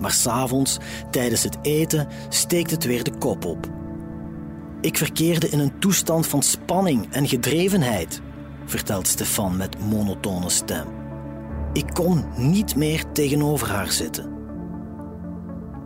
maar 0.00 0.12
s'avonds, 0.12 0.78
tijdens 1.10 1.42
het 1.42 1.58
eten, 1.62 2.08
steekt 2.28 2.70
het 2.70 2.84
weer 2.84 3.04
de 3.04 3.18
kop 3.18 3.44
op. 3.44 3.70
Ik 4.80 4.96
verkeerde 4.96 5.48
in 5.48 5.58
een 5.58 5.78
toestand 5.78 6.26
van 6.26 6.42
spanning 6.42 7.12
en 7.12 7.28
gedrevenheid, 7.28 8.20
vertelt 8.64 9.06
Stefan 9.06 9.56
met 9.56 9.78
monotone 9.78 10.48
stem. 10.48 10.86
Ik 11.72 11.86
kon 11.92 12.24
niet 12.36 12.76
meer 12.76 13.04
tegenover 13.12 13.70
haar 13.70 13.92
zitten. 13.92 14.34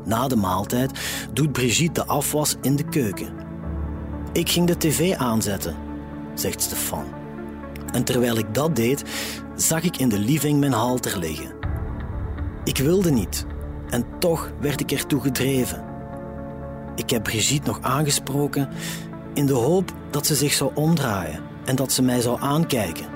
Na 0.04 0.28
de 0.28 0.36
maaltijd 0.36 1.00
doet 1.32 1.52
Brigitte 1.52 2.00
de 2.00 2.06
afwas 2.06 2.56
in 2.62 2.76
de 2.76 2.88
keuken. 2.88 3.32
Ik 4.32 4.48
ging 4.48 4.66
de 4.66 4.76
tv 4.76 5.14
aanzetten, 5.16 5.76
zegt 6.34 6.62
Stefan. 6.62 7.19
En 7.92 8.04
terwijl 8.04 8.38
ik 8.38 8.54
dat 8.54 8.76
deed, 8.76 9.04
zag 9.56 9.82
ik 9.82 9.96
in 9.96 10.08
de 10.08 10.18
living 10.18 10.60
mijn 10.60 10.72
halter 10.72 11.18
liggen. 11.18 11.52
Ik 12.64 12.78
wilde 12.78 13.10
niet, 13.10 13.46
en 13.88 14.04
toch 14.18 14.50
werd 14.60 14.80
ik 14.80 14.90
ertoe 14.90 15.20
gedreven. 15.20 15.84
Ik 16.94 17.10
heb 17.10 17.22
Brigitte 17.22 17.66
nog 17.66 17.78
aangesproken 17.80 18.68
in 19.34 19.46
de 19.46 19.52
hoop 19.52 19.92
dat 20.10 20.26
ze 20.26 20.34
zich 20.34 20.52
zou 20.52 20.70
omdraaien 20.74 21.42
en 21.64 21.76
dat 21.76 21.92
ze 21.92 22.02
mij 22.02 22.20
zou 22.20 22.40
aankijken. 22.40 23.06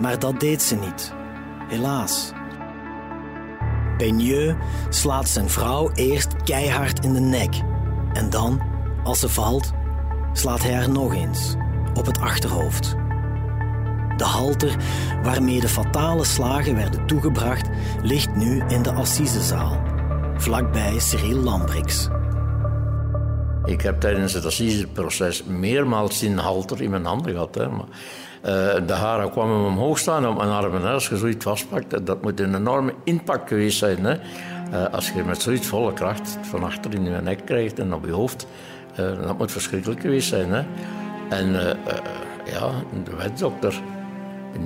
Maar 0.00 0.18
dat 0.18 0.40
deed 0.40 0.62
ze 0.62 0.76
niet, 0.76 1.12
helaas. 1.68 2.32
Peigneux 3.96 4.56
slaat 4.88 5.28
zijn 5.28 5.48
vrouw 5.48 5.90
eerst 5.94 6.42
keihard 6.42 7.04
in 7.04 7.12
de 7.12 7.20
nek. 7.20 7.54
En 8.12 8.30
dan, 8.30 8.60
als 9.04 9.20
ze 9.20 9.28
valt, 9.28 9.72
slaat 10.32 10.62
hij 10.62 10.74
haar 10.74 10.90
nog 10.90 11.14
eens 11.14 11.54
op 11.94 12.06
het 12.06 12.20
achterhoofd. 12.20 12.96
De 14.18 14.24
halter 14.24 14.76
waarmee 15.22 15.60
de 15.60 15.68
fatale 15.68 16.24
slagen 16.24 16.76
werden 16.76 17.06
toegebracht, 17.06 17.68
ligt 18.02 18.36
nu 18.36 18.62
in 18.68 18.82
de 18.82 18.92
assisezaal, 18.92 19.82
vlakbij 20.36 20.98
Cyril 20.98 21.36
Lambrix. 21.36 22.08
Ik 23.64 23.80
heb 23.80 24.00
tijdens 24.00 24.32
het 24.32 24.44
assiseproces 24.44 25.44
meermaals 25.44 26.18
die 26.18 26.34
halter 26.34 26.82
in 26.82 26.90
mijn 26.90 27.04
handen 27.04 27.32
gehad. 27.32 27.56
Maar 27.56 27.70
uh, 27.70 28.86
de 28.86 28.92
haren 28.92 29.30
kwamen 29.30 29.66
omhoog 29.66 29.98
staan 29.98 30.28
op 30.28 30.36
mijn 30.36 30.50
armen. 30.50 30.92
Als 30.92 31.08
je 31.08 31.16
zoiets 31.16 31.44
vastpakt, 31.44 32.06
dat 32.06 32.22
moet 32.22 32.40
een 32.40 32.54
enorme 32.54 32.94
impact 33.04 33.48
geweest 33.48 33.78
zijn. 33.78 34.04
Hè. 34.04 34.14
Uh, 34.72 34.94
als 34.94 35.10
je 35.10 35.24
met 35.24 35.42
zoiets 35.42 35.66
volle 35.66 35.92
kracht 35.92 36.38
van 36.40 36.64
achter 36.64 36.94
in 36.94 37.04
je 37.04 37.10
nek 37.10 37.44
krijgt 37.44 37.78
en 37.78 37.94
op 37.94 38.04
je 38.04 38.12
hoofd, 38.12 38.46
uh, 39.00 39.26
dat 39.26 39.38
moet 39.38 39.52
verschrikkelijk 39.52 40.00
geweest 40.00 40.28
zijn. 40.28 40.52
Hè. 40.52 40.62
En 41.28 41.52
ja, 42.52 42.70
de 43.04 43.16
wetdokter, 43.16 43.80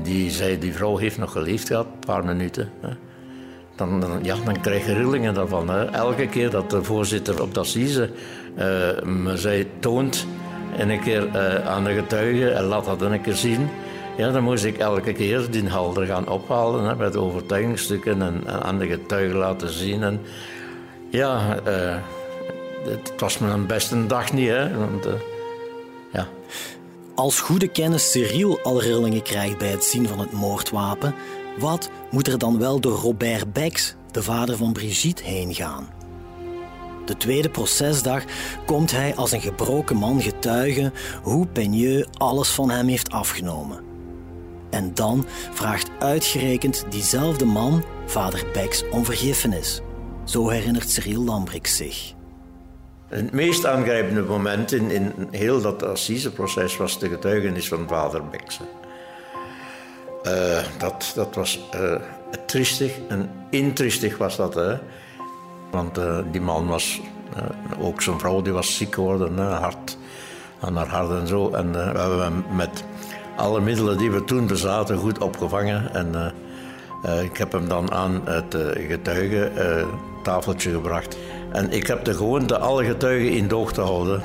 die 0.02 0.30
zei, 0.30 0.58
die 0.58 0.74
vrouw 0.74 0.96
heeft 0.96 1.18
nog 1.18 1.32
geleefd 1.32 1.66
gehad, 1.66 1.86
een 1.86 2.06
paar 2.06 2.24
minuten. 2.24 2.70
Dan, 3.76 4.00
dan, 4.00 4.18
ja, 4.22 4.36
dan 4.44 4.60
krijg 4.60 4.86
je 4.86 4.94
rillingen 4.94 5.34
daarvan. 5.34 5.68
Hè. 5.68 5.84
Elke 5.84 6.26
keer 6.28 6.50
dat 6.50 6.70
de 6.70 6.82
voorzitter 6.82 7.42
op 7.42 7.54
de 7.54 7.60
assise 7.60 8.10
me 9.04 9.32
zei, 9.36 9.66
toont 9.78 10.26
en 10.76 10.88
een 10.88 11.00
keer 11.00 11.26
uh, 11.26 11.66
aan 11.66 11.84
de 11.84 11.94
getuige 11.94 12.50
en 12.50 12.64
laat 12.64 12.84
dat 12.84 13.00
een 13.00 13.20
keer 13.20 13.34
zien. 13.34 13.68
Ja, 14.16 14.30
dan 14.30 14.42
moest 14.42 14.64
ik 14.64 14.78
elke 14.78 15.12
keer 15.12 15.50
die 15.50 15.68
halder 15.68 16.06
gaan 16.06 16.28
ophalen 16.28 16.84
hè, 16.84 16.96
met 16.96 17.16
overtuigingsstukken 17.16 18.22
en, 18.22 18.42
en, 18.46 18.62
aan 18.62 18.78
de 18.78 18.86
getuige 18.86 19.34
laten 19.34 19.68
zien. 19.68 20.02
En, 20.02 20.20
ja, 21.10 21.58
uh, 21.68 21.96
het 22.84 23.12
was 23.18 23.38
mijn 23.38 23.66
beste 23.66 24.06
dag 24.06 24.32
niet, 24.32 24.48
hè. 24.48 24.78
Want, 24.78 25.06
ja. 26.12 26.28
Als 27.14 27.40
goede 27.40 27.68
kennis 27.68 28.10
Cyril 28.10 28.60
al 28.62 28.82
rillingen 28.82 29.22
krijgt 29.22 29.58
bij 29.58 29.68
het 29.68 29.84
zien 29.84 30.08
van 30.08 30.18
het 30.18 30.32
moordwapen, 30.32 31.14
wat 31.58 31.90
moet 32.10 32.26
er 32.26 32.38
dan 32.38 32.58
wel 32.58 32.80
door 32.80 32.98
Robert 32.98 33.52
Bex, 33.52 33.94
de 34.10 34.22
vader 34.22 34.56
van 34.56 34.72
Brigitte, 34.72 35.22
heen 35.24 35.54
gaan? 35.54 35.88
De 37.04 37.16
tweede 37.16 37.50
procesdag 37.50 38.24
komt 38.66 38.90
hij 38.90 39.14
als 39.14 39.32
een 39.32 39.40
gebroken 39.40 39.96
man 39.96 40.22
getuigen 40.22 40.92
hoe 41.22 41.46
Peigneux 41.46 42.06
alles 42.12 42.48
van 42.48 42.70
hem 42.70 42.88
heeft 42.88 43.10
afgenomen. 43.10 43.84
En 44.70 44.94
dan 44.94 45.24
vraagt 45.52 45.90
uitgerekend 45.98 46.84
diezelfde 46.88 47.44
man, 47.44 47.84
vader 48.06 48.44
Bex, 48.52 48.82
om 48.90 49.04
vergiffenis. 49.04 49.80
Zo 50.24 50.48
herinnert 50.48 50.90
Cyril 50.90 51.24
Lambrix 51.24 51.76
zich. 51.76 52.14
Het 53.12 53.32
meest 53.32 53.66
aangrijpende 53.66 54.22
moment 54.22 54.72
in, 54.72 54.90
in 54.90 55.28
heel 55.30 55.60
dat 55.60 55.82
assiseproces 55.82 56.76
was 56.76 56.98
de 56.98 57.08
getuigenis 57.08 57.68
van 57.68 57.88
vader 57.88 58.28
Bex. 58.28 58.60
Uh, 60.22 60.58
dat, 60.78 61.12
dat 61.14 61.34
was 61.34 61.68
uh, 61.74 61.94
triestig 62.46 62.92
en 63.08 63.30
intristig 63.50 64.18
was 64.18 64.36
dat. 64.36 64.54
Hè. 64.54 64.74
Want 65.70 65.98
uh, 65.98 66.18
die 66.30 66.40
man 66.40 66.66
was, 66.66 67.00
ook 67.78 68.02
zijn 68.02 68.18
vrouw 68.18 68.42
die 68.42 68.52
was 68.52 68.76
ziek 68.76 68.94
geworden, 68.94 69.38
hart 69.38 69.98
aan 70.60 70.76
haar 70.76 70.88
hart 70.88 71.10
en 71.10 71.26
zo. 71.26 71.50
En 71.50 71.72
we 71.72 71.78
hebben 71.78 72.22
hem 72.22 72.44
met 72.56 72.84
alle 73.36 73.60
middelen 73.60 73.98
die 73.98 74.10
we 74.10 74.24
toen 74.24 74.46
bezaten 74.46 74.96
goed 74.96 75.18
opgevangen. 75.18 75.94
En 75.94 76.34
ik 77.22 77.36
heb 77.36 77.52
hem 77.52 77.68
dan 77.68 77.92
aan 77.92 78.20
het 78.24 78.56
getuigentafeltje 78.88 80.70
gebracht. 80.70 81.16
En 81.52 81.70
ik 81.70 81.86
heb 81.86 82.04
de 82.04 82.14
gewoonte 82.14 82.58
alle 82.58 82.84
getuigen 82.84 83.30
in 83.30 83.48
doog 83.48 83.72
te 83.72 83.80
houden. 83.80 84.22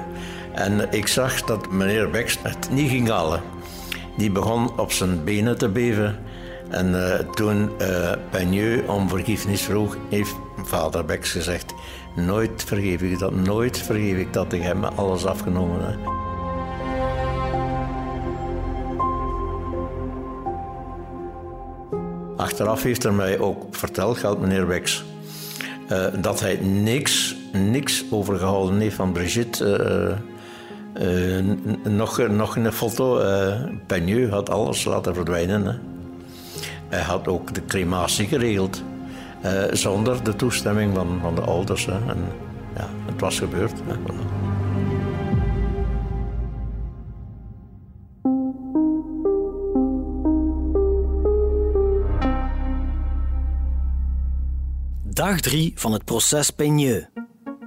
En 0.54 0.92
ik 0.92 1.08
zag 1.08 1.42
dat 1.42 1.72
meneer 1.72 2.10
Bex 2.10 2.38
het 2.42 2.70
niet 2.72 2.90
ging 2.90 3.10
halen. 3.10 3.42
Die 4.18 4.32
begon 4.32 4.80
op 4.80 4.92
zijn 4.92 5.24
benen 5.24 5.58
te 5.58 5.70
beven. 5.70 6.20
En 6.70 6.90
uh, 6.90 7.14
toen 7.14 7.70
uh, 7.82 8.90
om 8.90 9.10
vergiffenis 9.10 9.62
vroeg, 9.62 9.98
heeft 10.10 10.36
vader 10.64 11.06
Bex 11.06 11.32
gezegd: 11.32 11.74
Nooit 12.16 12.64
vergeef 12.64 13.02
ik 13.02 13.20
dat, 13.20 13.36
nooit 13.36 13.78
vergeef 13.78 14.18
ik 14.18 14.34
dat 14.34 14.54
ik 14.54 14.62
hem 14.62 14.84
alles 14.84 15.26
afgenomen 15.26 15.86
heb. 15.86 15.98
Achteraf 22.38 22.84
heeft 22.84 23.04
hij 23.04 23.12
mij 23.12 23.40
ook 23.40 23.64
verteld, 23.72 24.18
geldt 24.18 24.42
meneer 24.42 24.66
Bex, 24.66 25.04
uh, 25.92 26.06
dat 26.20 26.40
hij 26.40 26.56
niks, 26.62 27.36
niks 27.52 28.06
overgehouden 28.10 28.80
heeft 28.80 28.96
van 28.96 29.12
Brigitte. 29.12 30.18
Uh, 31.02 31.44
nog, 31.84 32.28
nog 32.28 32.56
een 32.56 32.72
foto. 32.72 33.22
Uh, 33.90 34.32
had 34.32 34.50
alles 34.50 34.84
laten 34.84 35.14
verdwijnen. 35.14 35.66
Hè. 35.66 35.74
Hij 36.88 37.02
had 37.02 37.28
ook 37.28 37.54
de 37.54 37.66
crematie 37.66 38.28
geregeld. 38.28 38.84
Zonder 39.72 40.24
de 40.24 40.36
toestemming 40.36 40.96
van, 40.96 41.20
van 41.22 41.36
de 41.36 41.42
ouders. 41.42 41.88
En, 41.88 42.26
ja, 42.76 42.88
het 43.06 43.22
was 43.22 43.40
gebeurd. 43.40 43.74
Hè. 43.88 43.94
Dag 55.18 55.40
3 55.40 55.72
van 55.76 55.92
het 55.94 56.06
proces 56.06 56.50
Peigneux. 56.50 57.08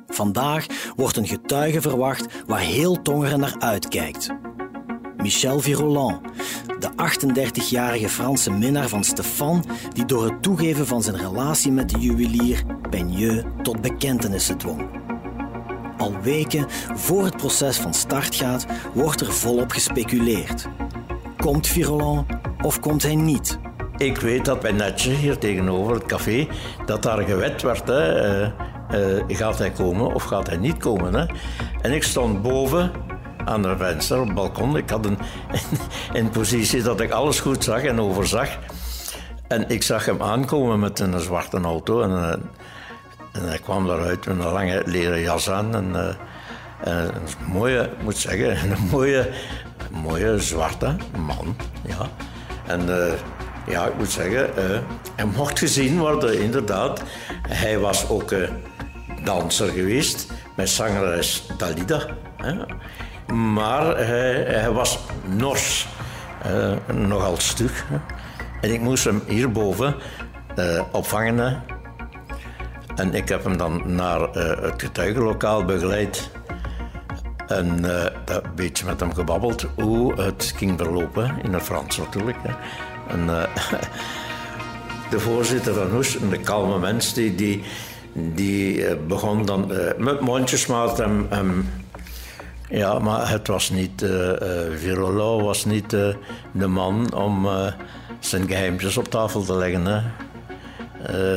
Vandaag 0.07 0.67
wordt 0.97 1.17
een 1.17 1.27
getuige 1.27 1.81
verwacht 1.81 2.27
waar 2.47 2.61
heel 2.61 3.03
Tongeren 3.03 3.41
naar 3.41 3.55
uitkijkt. 3.59 4.29
Michel 5.17 5.61
Viroland, 5.61 6.21
de 6.79 6.91
38-jarige 6.91 8.09
Franse 8.09 8.51
minnaar 8.51 8.89
van 8.89 9.05
Stefan, 9.05 9.65
die 9.93 10.05
door 10.05 10.25
het 10.25 10.43
toegeven 10.43 10.87
van 10.87 11.03
zijn 11.03 11.17
relatie 11.17 11.73
met 11.73 11.89
de 11.89 11.99
juwelier 11.99 12.65
Peigneux 12.91 13.45
tot 13.63 13.81
bekentenissen 13.81 14.59
dwong. 14.59 14.89
Al 15.99 16.21
weken 16.21 16.67
voor 16.95 17.25
het 17.25 17.37
proces 17.37 17.77
van 17.77 17.95
start 17.95 18.35
gaat, 18.35 18.67
wordt 18.95 19.21
er 19.21 19.33
volop 19.33 19.71
gespeculeerd. 19.71 20.69
Komt 21.37 21.67
Viroland 21.67 22.27
of 22.63 22.81
komt 22.81 23.03
hij 23.03 23.15
niet? 23.15 23.59
Ik 24.01 24.19
weet 24.19 24.45
dat 24.45 24.61
bij 24.61 24.73
Netje, 24.73 25.11
hier 25.11 25.39
tegenover 25.39 25.95
het 25.95 26.07
café, 26.07 26.49
dat 26.87 27.03
daar 27.03 27.23
gewet 27.23 27.63
werd. 27.63 27.89
Hè. 27.89 28.43
Uh, 28.43 29.19
uh, 29.29 29.37
gaat 29.37 29.59
hij 29.59 29.71
komen 29.71 30.15
of 30.15 30.23
gaat 30.23 30.47
hij 30.47 30.57
niet 30.57 30.77
komen? 30.77 31.15
Hè? 31.15 31.27
En 31.83 31.93
ik 31.93 32.03
stond 32.03 32.43
boven 32.43 32.91
aan 33.45 33.65
het 33.65 33.79
venster, 33.79 34.21
op 34.21 34.27
het 34.27 34.35
balkon. 34.35 34.77
Ik 34.77 34.91
had 34.91 35.07
een, 35.07 35.19
een 36.19 36.31
positie 36.31 36.83
dat 36.83 37.01
ik 37.01 37.11
alles 37.11 37.41
goed 37.41 37.65
zag 37.65 37.83
en 37.83 38.01
overzag. 38.01 38.49
En 39.49 39.69
ik 39.69 39.83
zag 39.83 40.05
hem 40.05 40.23
aankomen 40.23 40.81
met 40.81 41.01
een 41.01 41.21
zwarte 41.21 41.61
auto. 41.61 42.03
En, 42.03 42.11
uh, 42.11 42.33
en 43.33 43.49
hij 43.49 43.59
kwam 43.59 43.87
daaruit 43.87 44.27
met 44.27 44.37
een 44.37 44.53
lange 44.53 44.83
leren 44.87 45.21
jas 45.21 45.51
aan. 45.51 45.75
En, 45.75 46.17
een 46.81 47.13
mooie, 47.53 47.91
moet 48.03 48.17
zeggen, 48.17 48.51
een 48.71 48.89
mooie, 48.91 49.31
mooie 49.91 50.39
zwarte 50.39 50.97
man. 51.27 51.57
Ja. 51.83 52.09
En 52.67 52.87
ja, 53.71 53.87
ik 53.87 53.97
moet 53.99 54.11
zeggen, 54.11 54.51
hij 55.17 55.25
mocht 55.25 55.59
gezien 55.59 55.99
worden, 55.99 56.41
inderdaad. 56.41 57.03
Hij 57.49 57.79
was 57.79 58.09
ook 58.09 58.35
danser 59.25 59.69
geweest 59.69 60.33
met 60.57 60.69
zangeres 60.69 61.47
Dalida. 61.57 62.07
Maar 63.35 63.97
hij, 63.97 64.43
hij, 64.43 64.71
was 64.71 64.99
nors, 65.37 65.89
uh, 66.47 66.95
nogal 66.95 67.37
stug. 67.37 67.87
En 68.61 68.73
ik 68.73 68.81
moest 68.81 69.05
hem 69.05 69.23
hierboven 69.27 69.95
uh, 70.59 70.83
opvangen. 70.93 71.63
En 72.95 73.15
ik 73.15 73.29
heb 73.29 73.45
hem 73.45 73.57
dan 73.57 73.83
naar 73.95 74.21
uh, 74.21 74.63
het 74.63 74.83
getuigenlokaal 74.83 75.65
begeleid. 75.65 76.31
En 77.47 77.85
uh, 77.85 78.05
een 78.25 78.55
beetje 78.55 78.87
met 78.87 79.01
hem 79.01 79.15
gebabbeld 79.15 79.67
hoe 79.77 80.21
het 80.23 80.53
ging 80.57 80.79
verlopen, 80.79 81.39
in 81.43 81.53
het 81.53 81.63
Frans 81.63 81.99
natuurlijk. 81.99 82.37
En, 83.11 83.27
de 85.11 85.21
voorzitter 85.21 85.75
van 85.75 85.91
Hoes, 85.91 86.15
een 86.15 86.43
kalme 86.43 86.79
mens, 86.79 87.15
die, 87.15 87.35
die, 87.35 87.63
die 88.13 88.87
eh, 88.87 88.97
begon 89.07 89.45
dan 89.47 89.73
uh, 89.73 89.79
met 89.99 90.21
mondjesmaat 90.21 91.01
en, 91.01 91.29
ja, 92.69 92.99
maar 92.99 93.31
het 93.31 93.47
was 93.47 93.71
niet, 93.71 94.03
uh, 94.03 95.43
was 95.43 95.65
niet 95.65 95.91
de 96.53 96.67
man 96.67 97.15
om 97.15 97.49
zijn 98.19 98.47
geheimjes 98.47 98.97
op 98.97 99.09
tafel 99.09 99.43
te 99.43 99.55
leggen. 99.55 99.87
Hè. 99.87 100.03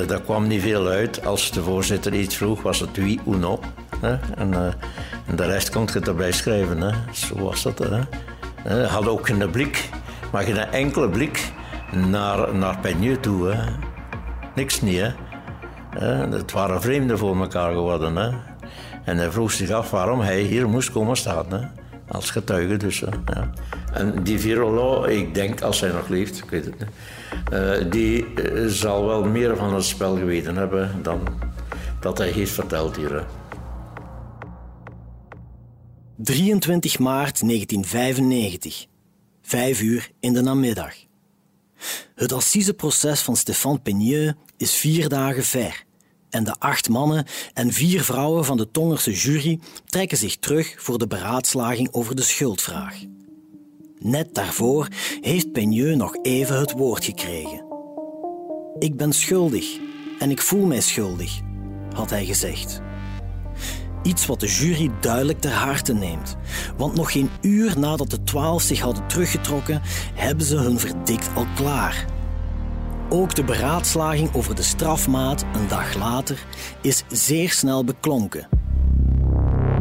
daar 0.05 0.21
kwam 0.21 0.47
niet 0.47 0.61
veel 0.61 0.87
uit. 0.87 1.25
Als 1.25 1.51
de 1.51 1.63
voorzitter 1.63 2.13
iets 2.13 2.35
vroeg, 2.35 2.61
was 2.61 2.79
het 2.79 2.97
wie 2.97 3.19
uno. 3.27 3.59
Hè. 4.01 4.17
En, 4.35 4.73
de 5.35 5.45
rest 5.45 5.69
kon 5.69 5.89
je 5.93 5.99
erbij 5.99 6.31
schrijven. 6.31 6.81
Hè. 6.81 6.91
Zo 7.11 7.39
was 7.39 7.63
dat. 7.63 7.79
Hè. 8.63 8.85
Had 8.87 9.07
ook 9.07 9.27
geen 9.27 9.49
blik, 9.51 9.89
maar 10.31 10.43
geen 10.43 10.57
enkele 10.57 11.09
blik 11.09 11.52
naar, 11.95 12.55
naar 12.55 12.79
Peigneux 12.79 13.17
toe. 13.21 13.47
Hè. 13.47 13.71
Niks 14.55 14.81
niet. 14.81 15.13
Het 16.29 16.51
waren 16.51 16.81
vreemden 16.81 17.17
voor 17.17 17.37
elkaar 17.37 17.73
geworden. 17.73 18.15
Hè. 18.15 18.31
En 19.03 19.17
hij 19.17 19.31
vroeg 19.31 19.51
zich 19.51 19.69
af 19.69 19.91
waarom 19.91 20.19
hij 20.19 20.41
hier 20.41 20.69
moest 20.69 20.91
komen 20.91 21.17
staan. 21.17 21.45
Hè. 21.49 21.59
Als 22.07 22.29
getuige 22.29 22.77
dus. 22.77 22.99
Ja. 22.99 23.51
En 23.93 24.23
die 24.23 24.39
virolo, 24.39 25.03
ik 25.03 25.33
denk 25.33 25.61
als 25.61 25.79
hij 25.79 25.91
nog 25.91 26.07
leeft, 26.07 26.43
ik 26.43 26.49
weet 26.49 26.65
het 26.65 26.79
niet, 26.79 26.89
uh, 27.53 27.91
die 27.91 28.33
uh, 28.33 28.67
zal 28.67 29.05
wel 29.05 29.23
meer 29.23 29.57
van 29.57 29.73
het 29.73 29.83
spel 29.83 30.15
geweten 30.15 30.55
hebben 30.55 30.91
dan 31.01 31.19
dat 31.99 32.17
hij 32.17 32.29
heeft 32.29 32.51
verteld 32.51 32.95
hier. 32.95 33.25
23 36.15 36.99
maart 36.99 37.47
1995, 37.47 38.85
vijf 39.41 39.81
uur 39.81 40.09
in 40.19 40.33
de 40.33 40.41
namiddag. 40.41 40.93
Het 42.15 42.31
assiseproces 42.31 43.21
van 43.21 43.35
Stéphane 43.35 43.79
Peigneux 43.79 44.33
is 44.57 44.73
vier 44.73 45.09
dagen 45.09 45.43
ver. 45.43 45.83
En 46.29 46.43
de 46.43 46.55
acht 46.59 46.89
mannen 46.89 47.25
en 47.53 47.73
vier 47.73 48.03
vrouwen 48.03 48.45
van 48.45 48.57
de 48.57 48.71
Tongerse 48.71 49.13
jury 49.13 49.59
trekken 49.85 50.17
zich 50.17 50.37
terug 50.37 50.75
voor 50.77 50.97
de 50.97 51.07
beraadslaging 51.07 51.89
over 51.91 52.15
de 52.15 52.21
schuldvraag. 52.21 52.95
Net 53.99 54.33
daarvoor 54.35 54.87
heeft 55.21 55.51
Peigneux 55.51 55.95
nog 55.95 56.17
even 56.21 56.59
het 56.59 56.71
woord 56.71 57.05
gekregen. 57.05 57.65
Ik 58.79 58.97
ben 58.97 59.13
schuldig 59.13 59.77
en 60.19 60.31
ik 60.31 60.41
voel 60.41 60.65
mij 60.65 60.81
schuldig, 60.81 61.39
had 61.93 62.09
hij 62.09 62.25
gezegd. 62.25 62.81
Iets 64.03 64.25
wat 64.25 64.39
de 64.39 64.47
jury 64.47 64.91
duidelijk 65.01 65.39
ter 65.39 65.51
harte 65.51 65.93
neemt. 65.93 66.35
Want 66.77 66.95
nog 66.95 67.11
geen 67.11 67.29
uur 67.41 67.79
nadat 67.79 68.09
de 68.09 68.23
twaalf 68.23 68.61
zich 68.61 68.79
hadden 68.79 69.07
teruggetrokken, 69.07 69.81
hebben 70.13 70.45
ze 70.45 70.57
hun 70.57 70.79
verdict 70.79 71.29
al 71.35 71.45
klaar. 71.55 72.05
Ook 73.09 73.35
de 73.35 73.43
beraadslaging 73.43 74.33
over 74.33 74.55
de 74.55 74.63
strafmaat 74.63 75.45
een 75.53 75.67
dag 75.67 75.95
later 75.95 76.45
is 76.81 77.03
zeer 77.07 77.51
snel 77.51 77.83
beklonken. 77.83 78.47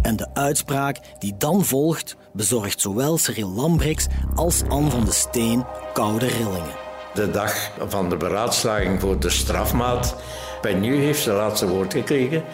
En 0.03 0.17
de 0.17 0.35
uitspraak 0.35 0.99
die 1.19 1.35
dan 1.39 1.65
volgt 1.65 2.17
bezorgt 2.33 2.81
zowel 2.81 3.19
Cyril 3.19 3.49
Lambrechts 3.49 4.07
als 4.35 4.63
Anne 4.69 4.91
van 4.91 5.05
de 5.05 5.13
Steen 5.13 5.65
koude 5.93 6.27
rillingen. 6.27 6.81
De 7.15 7.31
dag 7.31 7.71
van 7.89 8.09
de 8.09 8.17
beraadslaging 8.17 9.01
voor 9.01 9.21
de 9.21 9.31
strafmaat. 9.31 10.17
Penu 10.61 10.97
heeft 10.97 11.23
zijn 11.23 11.37
laatste 11.37 11.69
woord 11.69 11.93
gekregen. 11.93 12.45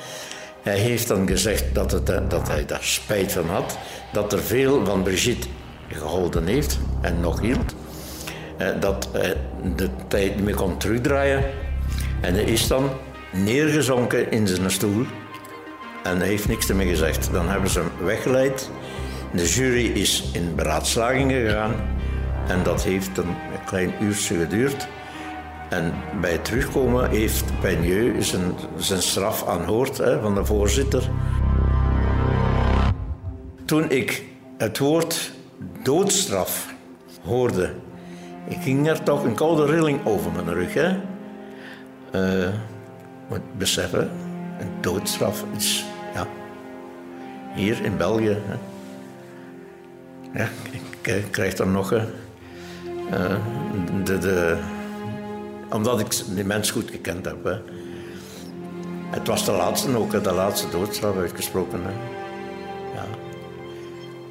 Hij 0.68 0.78
heeft 0.78 1.08
dan 1.08 1.28
gezegd 1.28 1.64
dat, 1.72 1.90
het, 1.90 2.06
dat 2.30 2.48
hij 2.48 2.66
daar 2.66 2.82
spijt 2.82 3.32
van 3.32 3.48
had. 3.48 3.78
Dat 4.12 4.32
er 4.32 4.42
veel 4.42 4.84
van 4.84 5.02
Brigitte 5.02 5.48
geholpen 5.88 6.46
heeft 6.46 6.78
en 7.00 7.20
nog 7.20 7.40
hield. 7.40 7.74
Eh, 8.56 8.68
dat 8.80 9.08
hij 9.12 9.36
de 9.76 9.88
tijd 10.08 10.34
niet 10.34 10.44
meer 10.44 10.54
kon 10.54 10.78
terugdraaien. 10.78 11.44
En 12.20 12.34
hij 12.34 12.42
is 12.42 12.66
dan 12.66 12.90
neergezonken 13.32 14.30
in 14.30 14.46
zijn 14.46 14.70
stoel. 14.70 15.04
En 16.02 16.20
heeft 16.20 16.48
niks 16.48 16.66
meer 16.66 16.86
gezegd. 16.86 17.32
Dan 17.32 17.48
hebben 17.48 17.70
ze 17.70 17.78
hem 17.78 18.06
weggeleid. 18.06 18.70
De 19.32 19.46
jury 19.48 19.86
is 19.86 20.24
in 20.32 20.54
beraadslaging 20.54 21.32
gegaan. 21.32 21.74
En 22.48 22.62
dat 22.62 22.82
heeft 22.82 23.18
een 23.18 23.36
klein 23.66 23.92
uurtje 24.00 24.36
geduurd. 24.36 24.88
En 25.68 25.92
bij 26.20 26.32
het 26.32 26.44
terugkomen 26.44 27.10
heeft 27.10 27.60
Peigneux 27.60 28.34
zijn, 28.76 29.02
straf 29.02 29.46
aanhoord 29.46 29.98
hè, 29.98 30.20
van 30.20 30.34
de 30.34 30.44
voorzitter. 30.44 31.10
Toen 33.64 33.90
ik 33.90 34.24
het 34.58 34.78
woord 34.78 35.32
doodstraf 35.82 36.74
hoorde, 37.24 37.74
ging 38.48 38.88
er 38.88 39.02
toch 39.02 39.24
een 39.24 39.34
koude 39.34 39.66
rilling 39.66 40.06
over 40.06 40.32
mijn 40.32 40.52
rug. 40.52 40.74
Hè. 40.74 40.96
Uh, 42.14 42.54
moet 43.28 43.58
beseffen, 43.58 44.10
een 44.60 44.70
doodstraf 44.80 45.44
is 45.56 45.84
ja, 46.14 46.26
hier 47.54 47.84
in 47.84 47.96
België. 47.96 48.36
Hè. 48.46 48.56
Ja, 50.32 50.48
ik 51.02 51.24
krijg 51.30 51.54
dan 51.54 51.72
nog 51.72 51.92
uh, 51.92 52.02
de 54.04 54.58
omdat 55.70 56.00
ik 56.00 56.06
die 56.34 56.44
mens 56.44 56.70
goed 56.70 56.90
gekend 56.90 57.24
heb. 57.24 57.44
Hè. 57.44 57.56
Het 59.10 59.26
was 59.26 59.44
de 59.44 59.52
laatste 59.52 59.96
ook, 59.96 60.24
de 60.24 60.32
laatste 60.32 60.68
doodstraf 60.68 61.16
uitgesproken. 61.16 61.80
Hè. 61.82 61.90
Ja. 62.94 63.06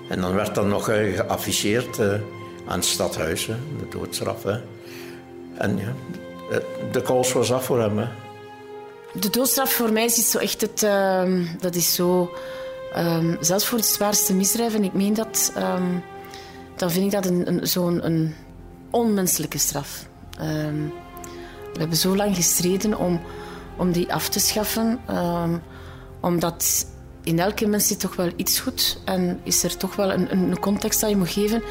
En 0.10 0.21
dan 0.21 0.34
werd 0.34 0.56
dat 0.56 0.65
nog 0.65 0.86
geafficheerd 0.86 1.97
uh, 2.00 2.13
aan 2.67 2.80
het 2.80 2.86
stadhuis, 2.86 3.45
de 3.45 3.88
doodstraf. 3.89 4.43
Hè. 4.43 4.60
En 5.58 5.78
ja, 5.78 5.93
de 6.91 7.02
koos 7.02 7.34
was 7.34 7.52
af 7.52 7.65
voor 7.65 7.80
hem. 7.80 7.97
Hè. 7.97 8.08
De 9.13 9.30
doodstraf 9.30 9.73
voor 9.73 9.91
mij 9.91 10.06
is 10.06 10.30
zo 10.30 10.38
echt 10.38 10.62
het... 10.62 10.84
Uh, 10.84 11.47
dat 11.60 11.76
is 11.76 11.93
zo... 11.95 12.32
Um, 12.97 13.38
zelfs 13.39 13.65
voor 13.65 13.78
de 13.78 13.84
zwaarste 13.84 14.34
misdrijven, 14.34 14.84
ik 14.84 14.93
meen 14.93 15.13
dat... 15.13 15.54
Um, 15.58 16.04
dan 16.76 16.91
vind 16.91 17.06
ik 17.06 17.12
dat 17.12 17.26
een, 17.26 17.47
een, 17.47 17.67
zo'n 17.67 18.34
onmenselijke 18.89 19.58
straf. 19.58 20.06
Um, 20.41 20.93
we 21.77 21.83
hebben 21.83 21.97
zo 21.97 22.15
lang 22.15 22.35
gestreden 22.35 22.97
om, 22.97 23.21
om 23.77 23.91
die 23.91 24.13
af 24.13 24.29
te 24.29 24.39
schaffen. 24.39 24.99
Um, 25.09 25.61
omdat 26.19 26.85
in 27.23 27.39
elke 27.39 27.67
mens 27.67 27.87
zit 27.87 27.99
toch 27.99 28.15
wel 28.15 28.31
iets 28.35 28.59
goed. 28.59 28.99
En 29.05 29.39
is 29.43 29.63
er 29.63 29.77
toch 29.77 29.95
wel 29.95 30.11
een, 30.11 30.31
een 30.31 30.59
context 30.59 31.01
dat 31.01 31.09
je 31.09 31.17
moet 31.17 31.29
geven. 31.29 31.63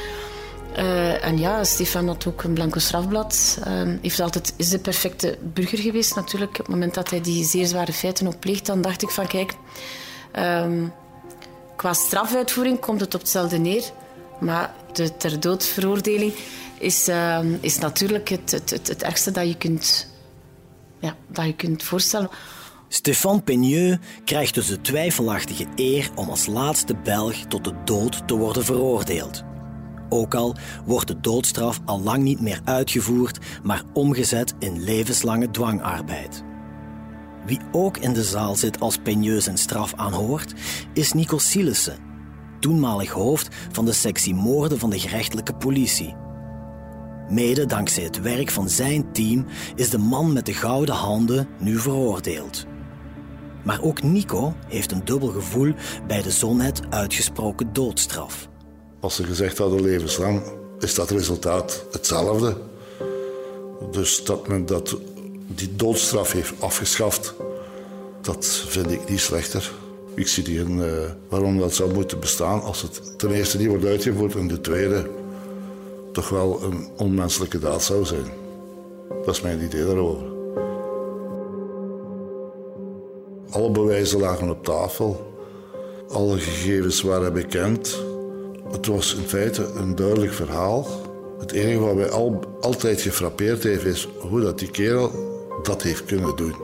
Uh, 0.79 1.25
en 1.25 1.38
ja, 1.38 1.64
Stefan 1.64 2.07
had 2.07 2.27
ook 2.27 2.42
een 2.42 2.53
blanco 2.53 2.79
strafblad. 2.79 3.59
Uh, 3.66 3.95
heeft 4.03 4.21
altijd, 4.21 4.55
is 4.57 4.69
de 4.69 4.79
perfecte 4.79 5.38
burger 5.42 5.79
geweest 5.79 6.14
natuurlijk. 6.14 6.51
Op 6.51 6.57
het 6.57 6.69
moment 6.69 6.95
dat 6.95 7.11
hij 7.11 7.21
die 7.21 7.45
zeer 7.45 7.66
zware 7.66 7.92
feiten 7.92 8.27
opleegt, 8.27 8.66
dan 8.66 8.81
dacht 8.81 9.03
ik 9.03 9.11
van 9.11 9.27
kijk... 9.27 9.55
Um, 10.38 10.92
qua 11.77 11.92
strafuitvoering 11.92 12.81
komt 12.81 13.01
het 13.01 13.14
op 13.14 13.21
hetzelfde 13.21 13.59
neer. 13.59 13.85
Maar 14.40 14.75
de 14.92 15.16
ter 15.16 15.40
dood 15.40 15.64
veroordeling 15.64 16.33
is, 16.79 17.09
uh, 17.09 17.39
is 17.61 17.79
natuurlijk 17.79 18.29
het, 18.29 18.51
het, 18.51 18.71
het, 18.71 19.03
ergste 19.03 19.31
dat 19.31 19.49
je 19.49 19.57
kunt, 19.57 20.09
ja, 21.01 21.17
dat 21.29 21.45
je 21.45 21.55
kunt 21.55 21.83
voorstellen. 21.83 22.31
Stefan 22.89 23.43
Peigneux 23.45 23.99
krijgt 24.25 24.55
dus 24.55 24.67
de 24.67 24.81
twijfelachtige 24.81 25.67
eer 25.75 26.11
om 26.15 26.29
als 26.29 26.47
laatste 26.47 26.95
Belg 26.97 27.35
tot 27.35 27.65
de 27.65 27.75
dood 27.85 28.29
te 28.29 28.37
worden 28.37 28.65
veroordeeld. 28.65 29.45
Ook 30.09 30.35
al 30.35 30.57
wordt 30.85 31.09
de 31.09 31.21
doodstraf 31.21 31.81
al 31.85 32.01
lang 32.01 32.23
niet 32.23 32.41
meer 32.41 32.61
uitgevoerd, 32.65 33.39
maar 33.62 33.83
omgezet 33.93 34.55
in 34.59 34.83
levenslange 34.83 35.51
dwangarbeid. 35.51 36.45
Wie 37.47 37.61
ook 37.73 37.97
in 37.97 38.12
de 38.12 38.25
zaal 38.25 38.55
zit 38.55 38.81
als 38.81 38.97
Peigneux 38.97 39.45
zijn 39.45 39.59
straf 39.59 39.95
aanhoort, 39.95 40.55
is 40.93 41.12
Nico 41.12 41.39
Sielissen, 41.39 41.99
toenmalig 42.61 43.11
hoofd 43.11 43.55
van 43.73 43.85
de 43.85 43.93
sectie 43.93 44.35
moorden 44.35 44.79
van 44.79 44.91
de 44.91 44.99
gerechtelijke 44.99 45.55
politie. 45.55 46.15
Mede 47.29 47.67
dankzij 47.67 48.03
het 48.03 48.21
werk 48.21 48.51
van 48.51 48.69
zijn 48.69 49.12
team 49.12 49.47
is 49.75 49.91
de 49.91 49.99
man 49.99 50.33
met 50.33 50.47
de 50.47 50.55
gouden 50.55 50.95
handen 50.95 51.49
nu 51.59 51.79
veroordeeld. 51.79 52.67
Maar 53.65 53.83
ook 53.83 54.03
Nico 54.03 54.55
heeft 54.69 54.93
een 54.93 55.05
dubbel 55.05 55.29
gevoel 55.29 55.75
bij 56.07 56.23
de 56.23 56.31
zonnet 56.31 56.81
uitgesproken 56.91 57.73
doodstraf. 57.73 58.49
Als 59.01 59.15
ze 59.15 59.25
gezegd 59.25 59.59
hadden 59.59 59.83
levenslang, 59.83 60.43
is 60.79 60.95
dat 60.95 61.11
resultaat 61.11 61.85
hetzelfde. 61.93 62.57
Dus 63.91 64.25
dat 64.25 64.49
men 64.49 64.67
dat, 64.67 64.97
die 65.47 65.77
doodstraf 65.77 66.33
heeft 66.33 66.53
afgeschaft, 66.59 67.35
dat 68.21 68.47
vind 68.47 68.91
ik 68.91 69.09
niet 69.09 69.21
slechter. 69.21 69.73
Ik 70.15 70.29
zie 70.29 70.49
niet 70.49 70.81
uh, 70.81 70.93
waarom 71.29 71.59
dat 71.59 71.75
zou 71.75 71.95
moeten 71.95 72.21
bestaan 72.21 72.62
als 72.62 72.83
het 72.83 73.19
ten 73.19 73.31
eerste 73.31 73.59
niet 73.59 73.69
wordt 73.69 73.85
uitgevoerd 73.85 74.35
en 74.35 74.49
de 74.49 74.61
tweede 74.61 75.11
toch 76.17 76.29
wel 76.29 76.63
een 76.63 76.89
onmenselijke 76.97 77.59
daad 77.59 77.83
zou 77.83 78.05
zijn. 78.05 78.31
Dat 79.25 79.35
is 79.35 79.41
mijn 79.41 79.63
idee 79.63 79.85
daarover. 79.87 80.27
Alle 83.51 83.71
bewijzen 83.71 84.21
lagen 84.21 84.51
op 84.51 84.65
tafel. 84.65 85.35
Alle 86.09 86.39
gegevens 86.39 87.03
waren 87.03 87.33
bekend. 87.33 88.03
Het 88.73 88.87
was 88.87 89.15
in 89.15 89.23
feite 89.23 89.65
een 89.65 89.95
duidelijk 89.95 90.33
verhaal. 90.33 90.87
Het 91.39 91.53
enige 91.53 91.79
wat 91.79 91.95
mij 91.95 92.11
al, 92.11 92.41
altijd 92.61 93.01
gefrappeerd 93.01 93.63
heeft, 93.63 93.85
is 93.85 94.09
hoe 94.19 94.41
dat 94.41 94.59
die 94.59 94.71
kerel 94.71 95.11
dat 95.63 95.83
heeft 95.83 96.05
kunnen 96.05 96.37
doen. 96.37 96.55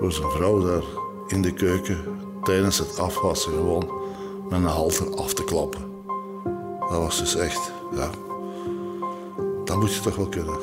Door 0.00 0.12
zijn 0.12 0.30
vrouw 0.30 0.60
daar 0.60 0.84
in 1.28 1.42
de 1.42 1.52
keuken 1.52 1.98
tijdens 2.42 2.78
het 2.78 2.98
afwassen 2.98 3.52
gewoon 3.52 3.90
met 4.48 4.58
een 4.58 4.64
halter 4.64 5.16
af 5.16 5.34
te 5.34 5.44
klappen. 5.44 5.80
Dat 6.80 6.98
was 6.98 7.18
dus 7.18 7.36
echt, 7.36 7.72
ja, 7.94 8.10
dat 9.64 9.76
moet 9.76 9.94
je 9.94 10.00
toch 10.00 10.16
wel 10.16 10.28
kunnen. 10.28 10.58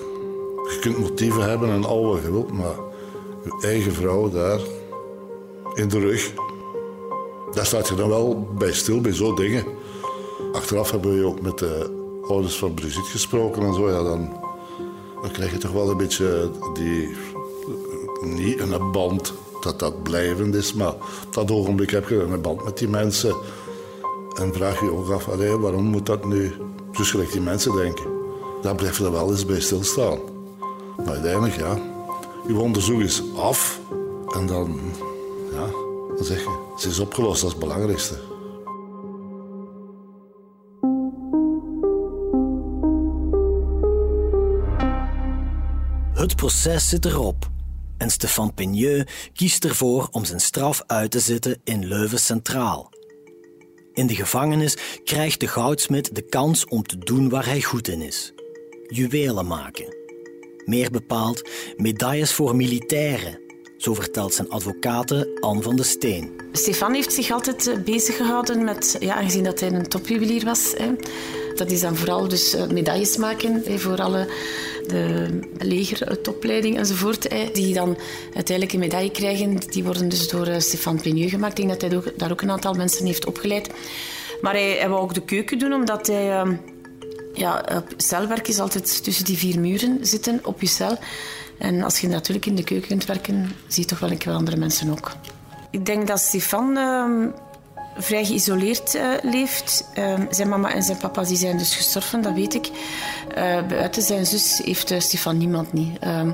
Je 0.69 0.77
kunt 0.81 0.97
motieven 0.97 1.49
hebben 1.49 1.69
en 1.69 1.85
al 1.85 2.05
wat 2.05 2.21
je 2.21 2.45
maar 2.53 2.75
je 3.43 3.67
eigen 3.67 3.93
vrouw 3.93 4.29
daar 4.29 4.59
in 5.73 5.87
de 5.87 5.99
rug, 5.99 6.33
daar 7.53 7.65
staat 7.65 7.87
je 7.87 7.95
dan 7.95 8.09
wel 8.09 8.47
bij 8.57 8.73
stil 8.73 9.01
bij 9.01 9.13
zo'n 9.13 9.35
dingen. 9.35 9.65
Achteraf 10.53 10.91
hebben 10.91 11.19
we 11.19 11.25
ook 11.25 11.41
met 11.41 11.57
de 11.57 11.89
ouders 12.27 12.57
van 12.57 12.73
Brigitte 12.73 13.09
gesproken 13.09 13.61
en 13.61 13.73
zo. 13.73 13.89
Ja, 13.89 14.03
dan, 14.03 14.29
dan 15.21 15.31
krijg 15.31 15.51
je 15.51 15.57
toch 15.57 15.71
wel 15.71 15.89
een 15.89 15.97
beetje 15.97 16.49
die. 16.73 17.15
Niet 18.21 18.59
een 18.59 18.91
band 18.91 19.33
dat 19.61 19.79
dat 19.79 20.03
blijvend 20.03 20.55
is, 20.55 20.73
maar 20.73 20.93
op 20.93 21.33
dat 21.33 21.51
ogenblik 21.51 21.89
heb 21.89 22.09
je 22.09 22.15
een 22.15 22.41
band 22.41 22.63
met 22.63 22.77
die 22.77 22.87
mensen. 22.87 23.35
En 24.35 24.53
vraag 24.53 24.79
je 24.79 24.91
ook 24.91 25.09
af, 25.09 25.25
waarom 25.25 25.83
moet 25.83 26.05
dat 26.05 26.25
nu? 26.25 26.51
Dus 26.91 27.11
gelijk 27.11 27.31
die 27.31 27.41
mensen 27.41 27.75
denken 27.75 28.16
dan 28.67 28.75
blijf 28.75 28.97
je 28.97 29.03
er 29.03 29.11
wel 29.11 29.31
eens 29.31 29.45
bij 29.45 29.59
stilstaan. 29.59 30.19
Maar 30.97 31.13
uiteindelijk, 31.13 31.55
ja, 31.55 31.77
je 32.47 32.55
onderzoek 32.57 32.99
is 32.99 33.21
af 33.35 33.79
en 34.35 34.45
dan, 34.45 34.79
ja, 35.51 35.65
dan 36.15 36.25
zeg 36.25 36.39
je, 36.39 36.73
ze 36.77 36.89
is 36.89 36.99
opgelost, 36.99 37.41
dat 37.41 37.49
is 37.49 37.55
het 37.55 37.65
belangrijkste. 37.65 38.15
Het 46.13 46.35
proces 46.35 46.89
zit 46.89 47.05
erop 47.05 47.49
en 47.97 48.09
Stefan 48.09 48.53
Peigneux 48.53 49.11
kiest 49.33 49.65
ervoor 49.65 50.07
om 50.11 50.25
zijn 50.25 50.39
straf 50.39 50.83
uit 50.87 51.11
te 51.11 51.19
zitten 51.19 51.61
in 51.63 51.85
Leuven 51.85 52.19
Centraal. 52.19 52.89
In 53.93 54.07
de 54.07 54.15
gevangenis 54.15 54.77
krijgt 55.03 55.39
de 55.39 55.47
goudsmid 55.47 56.15
de 56.15 56.21
kans 56.21 56.65
om 56.65 56.83
te 56.83 56.97
doen 56.97 57.29
waar 57.29 57.45
hij 57.45 57.61
goed 57.61 57.87
in 57.87 58.01
is 58.01 58.35
juwelen 58.87 59.47
maken. 59.47 59.95
Meer 60.65 60.91
bepaald 60.91 61.49
medailles 61.77 62.33
voor 62.33 62.55
militairen, 62.55 63.39
Zo 63.77 63.93
vertelt 63.93 64.33
zijn 64.33 64.49
advocate 64.49 65.37
Anne 65.39 65.61
van 65.61 65.75
de 65.75 65.83
Steen. 65.83 66.31
Stefan 66.51 66.93
heeft 66.93 67.13
zich 67.13 67.31
altijd 67.31 67.67
eh, 67.67 67.77
bezig 67.83 68.15
gehouden 68.15 68.63
met, 68.63 68.95
ja, 68.99 69.15
aangezien 69.15 69.43
dat 69.43 69.59
hij 69.59 69.71
een 69.71 69.87
topjuwelier 69.87 70.45
was. 70.45 70.73
Hè, 70.77 70.91
dat 71.55 71.71
is 71.71 71.81
dan 71.81 71.95
vooral 71.95 72.27
dus 72.27 72.53
eh, 72.53 72.67
medailles 72.67 73.17
maken 73.17 73.61
hè, 73.65 73.77
voor 73.77 74.01
alle 74.01 74.27
de 74.87 75.39
leger, 75.57 76.21
topleiding 76.21 76.77
enzovoort. 76.77 77.29
Die 77.53 77.73
dan 77.73 77.97
uiteindelijk 78.33 78.73
een 78.73 78.79
medaille 78.79 79.11
krijgen. 79.11 79.57
Die 79.69 79.83
worden 79.83 80.09
dus 80.09 80.27
door 80.27 80.47
Stefan 80.57 81.01
Penieux 81.01 81.31
gemaakt. 81.31 81.59
Ik 81.59 81.67
denk 81.67 81.79
dat 81.79 81.91
hij 81.91 82.13
daar 82.17 82.31
ook 82.31 82.41
een 82.41 82.51
aantal 82.51 82.73
mensen 82.73 83.05
heeft 83.05 83.25
opgeleid. 83.25 83.69
Maar 84.41 84.53
hij, 84.53 84.71
hij 84.71 84.89
wou 84.89 85.01
ook 85.01 85.13
de 85.13 85.25
keuken 85.25 85.59
doen, 85.59 85.73
omdat 85.73 86.07
hij... 86.07 86.59
Ja, 87.37 87.83
celwerk 87.97 88.47
is 88.47 88.59
altijd 88.59 89.03
tussen 89.03 89.25
die 89.25 89.37
vier 89.37 89.59
muren 89.59 89.97
zitten 90.01 90.39
op 90.43 90.61
je 90.61 90.67
cel. 90.67 90.97
En 91.57 91.83
als 91.83 91.99
je 91.99 92.07
natuurlijk 92.07 92.45
in 92.45 92.55
de 92.55 92.63
keuken 92.63 92.87
kunt 92.87 93.05
werken, 93.05 93.51
zie 93.67 93.83
je 93.83 93.89
toch 93.89 93.99
wel 93.99 94.11
een 94.11 94.17
keer 94.17 94.33
andere 94.33 94.57
mensen 94.57 94.91
ook. 94.91 95.11
Ik 95.69 95.85
denk 95.85 96.07
dat 96.07 96.19
Stefan 96.19 96.77
uh, 96.77 97.27
vrij 97.97 98.25
geïsoleerd 98.25 98.95
uh, 98.95 99.09
leeft. 99.21 99.89
Uh, 99.97 100.13
zijn 100.29 100.49
mama 100.49 100.73
en 100.73 100.83
zijn 100.83 100.97
papa 100.97 101.23
die 101.23 101.37
zijn 101.37 101.57
dus 101.57 101.75
gestorven, 101.75 102.21
dat 102.21 102.33
weet 102.33 102.53
ik. 102.53 102.69
Uh, 103.37 103.67
buiten 103.67 104.01
zijn 104.01 104.25
zus 104.25 104.61
heeft 104.63 104.93
Stefan 104.97 105.37
niemand 105.37 105.73
niet. 105.73 105.99
Ehm, 105.99 106.29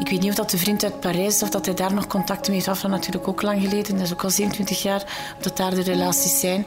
ik 0.00 0.08
weet 0.08 0.20
niet 0.20 0.30
of 0.30 0.34
dat 0.34 0.50
de 0.50 0.58
vriend 0.58 0.84
uit 0.84 1.00
Parijs 1.00 1.42
of 1.42 1.50
dat 1.50 1.66
hij 1.66 1.74
daar 1.74 1.94
nog 1.94 2.06
contact 2.06 2.48
mee 2.48 2.56
heeft. 2.56 2.82
Dat 2.82 2.90
natuurlijk 2.90 3.28
ook 3.28 3.42
lang 3.42 3.60
geleden. 3.62 3.96
Dat 3.96 4.06
is 4.06 4.12
ook 4.12 4.24
al 4.24 4.30
27 4.30 4.82
jaar 4.82 5.34
dat 5.40 5.56
daar 5.56 5.74
de 5.74 5.82
relaties 5.82 6.40
zijn. 6.40 6.66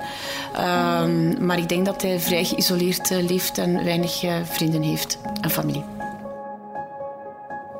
Ehm, 0.54 1.46
maar 1.46 1.58
ik 1.58 1.70
denk 1.70 1.86
dat 1.86 2.02
hij 2.02 2.20
vrij 2.20 2.46
geïsoleerd 2.46 3.10
leeft 3.10 3.58
en 3.58 3.84
weinig 3.84 4.24
vrienden 4.44 4.82
heeft 4.82 5.18
en 5.42 5.50
familie. 5.50 5.95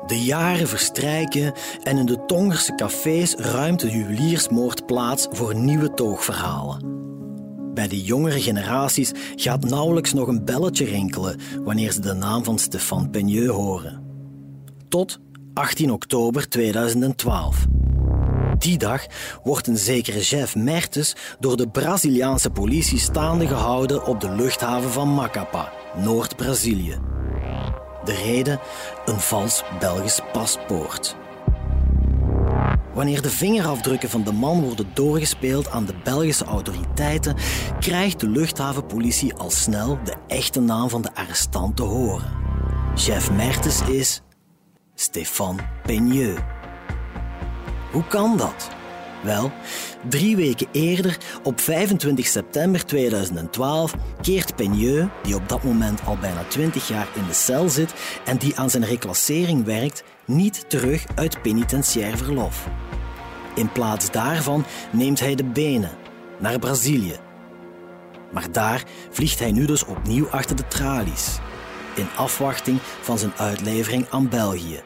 De 0.06 0.22
jaren 0.22 0.68
verstrijken 0.68 1.52
en 1.82 1.98
in 1.98 2.06
de 2.06 2.24
Tongerse 2.26 2.74
cafés 2.74 3.34
ruimt 3.34 3.80
de 3.80 3.90
juweliersmoord 3.90 4.86
plaats 4.86 5.26
voor 5.30 5.54
nieuwe 5.54 5.94
toogverhalen. 5.94 6.94
Bij 7.74 7.88
de 7.88 8.02
jongere 8.02 8.40
generaties 8.40 9.12
gaat 9.34 9.64
nauwelijks 9.64 10.12
nog 10.12 10.28
een 10.28 10.44
belletje 10.44 10.84
rinkelen 10.84 11.40
wanneer 11.64 11.92
ze 11.92 12.00
de 12.00 12.12
naam 12.12 12.44
van 12.44 12.58
Stefan 12.58 13.10
Peigneux 13.10 13.50
horen. 13.50 14.02
Tot 14.88 15.20
18 15.54 15.90
oktober 15.90 16.48
2012. 16.48 17.66
Die 18.58 18.78
dag 18.78 19.06
wordt 19.42 19.66
een 19.66 19.76
zekere 19.76 20.20
Jeff 20.20 20.56
Mertes 20.56 21.16
door 21.40 21.56
de 21.56 21.68
Braziliaanse 21.68 22.50
politie 22.50 22.98
staande 22.98 23.46
gehouden 23.46 24.06
op 24.06 24.20
de 24.20 24.30
luchthaven 24.30 24.90
van 24.90 25.14
Macapá, 25.14 25.72
Noord-Brazilië. 25.96 26.98
De 28.06 28.14
reden? 28.14 28.60
Een 29.04 29.20
vals 29.20 29.62
Belgisch 29.78 30.20
paspoort. 30.32 31.16
Wanneer 32.94 33.22
de 33.22 33.30
vingerafdrukken 33.30 34.10
van 34.10 34.22
de 34.22 34.32
man 34.32 34.62
worden 34.62 34.90
doorgespeeld 34.94 35.70
aan 35.70 35.84
de 35.84 35.94
Belgische 36.04 36.44
autoriteiten, 36.44 37.36
krijgt 37.80 38.20
de 38.20 38.28
luchthavenpolitie 38.28 39.34
al 39.34 39.50
snel 39.50 39.98
de 40.04 40.14
echte 40.26 40.60
naam 40.60 40.88
van 40.88 41.02
de 41.02 41.14
arrestant 41.14 41.76
te 41.76 41.82
horen. 41.82 42.30
Chef 42.94 43.30
Mertens 43.30 43.82
is 43.82 44.22
Stéphane 44.94 45.62
Peigneux. 45.82 46.40
Hoe 47.92 48.04
kan 48.06 48.36
dat? 48.36 48.68
Wel, 49.26 49.52
drie 50.08 50.36
weken 50.36 50.66
eerder, 50.72 51.18
op 51.42 51.60
25 51.60 52.26
september 52.26 52.84
2012, 52.84 53.94
keert 54.20 54.56
Peigneux, 54.56 55.08
die 55.22 55.34
op 55.34 55.48
dat 55.48 55.62
moment 55.62 56.00
al 56.04 56.16
bijna 56.16 56.44
20 56.48 56.88
jaar 56.88 57.08
in 57.14 57.26
de 57.26 57.32
cel 57.32 57.68
zit 57.68 57.94
en 58.24 58.36
die 58.36 58.56
aan 58.56 58.70
zijn 58.70 58.84
reclassering 58.84 59.64
werkt, 59.64 60.04
niet 60.24 60.70
terug 60.70 61.04
uit 61.14 61.42
penitentiair 61.42 62.16
verlof. 62.16 62.68
In 63.54 63.72
plaats 63.72 64.10
daarvan 64.10 64.64
neemt 64.92 65.20
hij 65.20 65.34
de 65.34 65.44
benen 65.44 65.90
naar 66.38 66.58
Brazilië. 66.58 67.16
Maar 68.32 68.52
daar 68.52 68.84
vliegt 69.10 69.38
hij 69.38 69.52
nu 69.52 69.66
dus 69.66 69.84
opnieuw 69.84 70.28
achter 70.28 70.56
de 70.56 70.68
tralies, 70.68 71.38
in 71.94 72.08
afwachting 72.16 72.78
van 73.00 73.18
zijn 73.18 73.32
uitlevering 73.36 74.06
aan 74.10 74.28
België. 74.28 74.82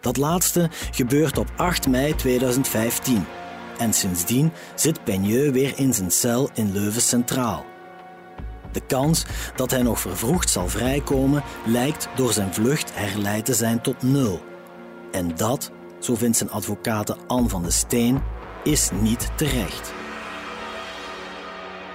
Dat 0.00 0.16
laatste 0.16 0.70
gebeurt 0.90 1.38
op 1.38 1.52
8 1.56 1.88
mei 1.88 2.14
2015. 2.14 3.24
En 3.78 3.92
sindsdien 3.92 4.52
zit 4.74 5.04
Peigneux 5.04 5.50
weer 5.50 5.72
in 5.76 5.94
zijn 5.94 6.10
cel 6.10 6.50
in 6.54 6.72
Leuven 6.72 7.02
Centraal. 7.02 7.64
De 8.72 8.80
kans 8.86 9.24
dat 9.54 9.70
hij 9.70 9.82
nog 9.82 10.00
vervroegd 10.00 10.50
zal 10.50 10.68
vrijkomen 10.68 11.42
lijkt 11.66 12.08
door 12.16 12.32
zijn 12.32 12.54
vlucht 12.54 12.90
herleid 12.94 13.44
te 13.44 13.54
zijn 13.54 13.80
tot 13.82 14.02
nul. 14.02 14.40
En 15.12 15.34
dat, 15.36 15.70
zo 15.98 16.14
vindt 16.14 16.36
zijn 16.36 16.50
advocate 16.50 17.16
Anne 17.26 17.48
van 17.48 17.62
de 17.62 17.70
Steen, 17.70 18.22
is 18.64 18.90
niet 19.00 19.28
terecht. 19.36 19.92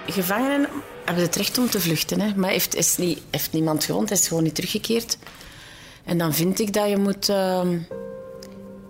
Gevangenen 0.08 0.70
hebben 1.06 1.24
het 1.24 1.36
recht 1.36 1.58
om 1.58 1.70
te 1.70 1.82
vluchten, 1.82 2.20
hè? 2.20 2.36
maar 2.36 2.50
heeft, 2.50 2.76
is 2.76 2.98
niet, 2.98 3.22
heeft 3.30 3.52
niemand 3.52 3.84
gewond, 3.84 4.12
is 4.12 4.28
gewoon 4.28 4.44
niet 4.44 4.56
teruggekeerd. 4.56 5.18
En 6.04 6.18
dan 6.18 6.34
vind 6.34 6.60
ik 6.60 6.74
dat 6.74 6.90
je 6.90 6.98
moet 6.98 7.30
uh, 7.30 7.62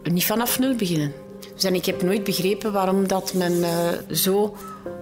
niet 0.03 0.25
vanaf 0.25 0.59
nul 0.59 0.75
beginnen. 0.75 1.13
Dus 1.53 1.63
en 1.63 1.75
ik 1.75 1.85
heb 1.85 2.01
nooit 2.01 2.23
begrepen 2.23 2.71
waarom 2.71 3.07
dat 3.07 3.33
men 3.33 3.53
uh, 3.53 3.89
zo 4.11 4.55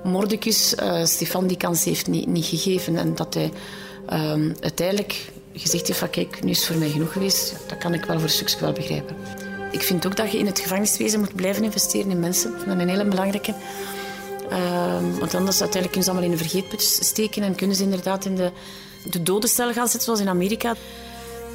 mordicus 0.04 0.76
uh, 0.80 1.06
Stefan 1.06 1.48
die 1.48 1.58
kans 1.58 1.84
heeft 1.84 2.08
niet, 2.08 2.28
niet 2.28 2.46
gegeven. 2.46 2.98
En 2.98 3.16
dat 3.16 3.34
hij 3.34 3.52
ehm, 4.06 4.52
uiteindelijk 4.60 5.32
gezegd 5.54 5.88
heeft 5.88 6.00
van 6.00 6.10
kijk, 6.10 6.44
nu 6.44 6.50
is 6.50 6.58
het 6.58 6.68
voor 6.68 6.78
mij 6.78 6.90
genoeg 6.90 7.12
geweest. 7.12 7.56
Dat 7.68 7.78
kan 7.78 7.94
ik 7.94 8.06
wel 8.06 8.16
voor 8.16 8.24
een 8.24 8.30
stukje 8.30 8.60
wel 8.60 8.74
begrijpen. 8.74 9.16
Ik 9.72 9.82
vind 9.82 10.06
ook 10.06 10.16
dat 10.16 10.32
je 10.32 10.38
in 10.38 10.46
het 10.46 10.60
gevangeniswezen 10.60 11.20
moet 11.20 11.36
blijven 11.36 11.64
investeren 11.64 12.12
in 12.12 12.20
mensen. 12.20 12.52
Dat 12.52 12.68
is 12.68 12.82
een 12.82 12.90
hele 12.90 13.06
belangrijke. 13.06 13.54
Ehm, 14.50 15.20
want 15.20 15.36
anders 15.36 15.62
uiteindelijk 15.62 15.92
kunnen 15.92 16.04
ze 16.04 16.10
allemaal 16.10 16.30
in 16.30 16.38
de 16.38 16.44
vergeetput 16.44 16.82
steken 16.82 17.44
en 17.44 17.56
kunnen 17.56 17.76
ze 17.76 17.84
inderdaad 17.84 18.26
in 18.26 18.36
de, 18.36 18.52
de 19.12 19.24
dodencel 19.24 19.74
gaan 19.74 19.88
zitten, 19.88 20.02
zoals 20.02 20.20
in 20.20 20.30
Amerika. 20.30 20.76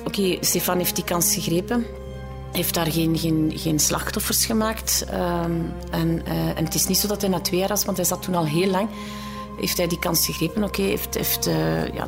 Oké, 0.05 0.37
Stefan 0.41 0.79
heeft 0.79 0.95
die 0.95 1.05
kans 1.05 1.35
gegrepen. 1.35 1.87
Heeft 2.53 2.75
daar 2.75 2.93
geen, 2.93 3.19
geen, 3.19 3.53
geen 3.55 3.79
slachtoffers 3.79 4.47
gemaakt. 4.47 5.07
Um, 5.13 5.73
en, 5.91 6.23
uh, 6.29 6.59
en 6.59 6.65
het 6.65 6.75
is 6.75 6.87
niet 6.87 6.97
zo 6.97 7.09
dat 7.09 7.21
hij 7.21 7.31
na 7.31 7.41
twee 7.41 7.61
jaar 7.61 7.69
was, 7.69 7.85
want 7.85 7.97
hij 7.97 8.07
zat 8.07 8.23
toen 8.23 8.35
al 8.35 8.47
heel 8.47 8.71
lang. 8.71 8.89
Heeft 9.61 9.77
hij 9.77 9.87
die 9.87 9.99
kans 9.99 10.27
gegrepen? 10.27 10.65
Oké, 10.65 10.83
heeft, 10.83 11.15
heeft 11.15 11.49
uh, 11.49 11.95
ja, 11.95 12.07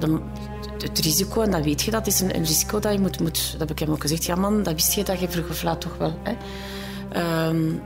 het 0.78 0.98
risico, 0.98 1.42
en 1.42 1.50
dat 1.50 1.64
weet 1.64 1.82
je, 1.82 1.90
dat 1.90 2.06
is 2.06 2.20
een, 2.20 2.36
een 2.36 2.44
risico 2.44 2.78
dat 2.78 2.92
je 2.92 3.00
moet, 3.00 3.20
moet... 3.20 3.50
Dat 3.50 3.60
heb 3.60 3.70
ik 3.70 3.78
hem 3.78 3.90
ook 3.90 4.00
gezegd. 4.00 4.24
Ja 4.24 4.34
man, 4.34 4.62
dat 4.62 4.74
wist 4.74 4.92
je 4.92 5.04
dat 5.04 5.20
je 5.20 5.28
vroeg 5.28 5.48
of 5.48 5.62
laat 5.62 5.80
toch 5.80 5.96
wel. 5.98 6.18
Hè? 6.22 6.34
Um, 7.48 7.82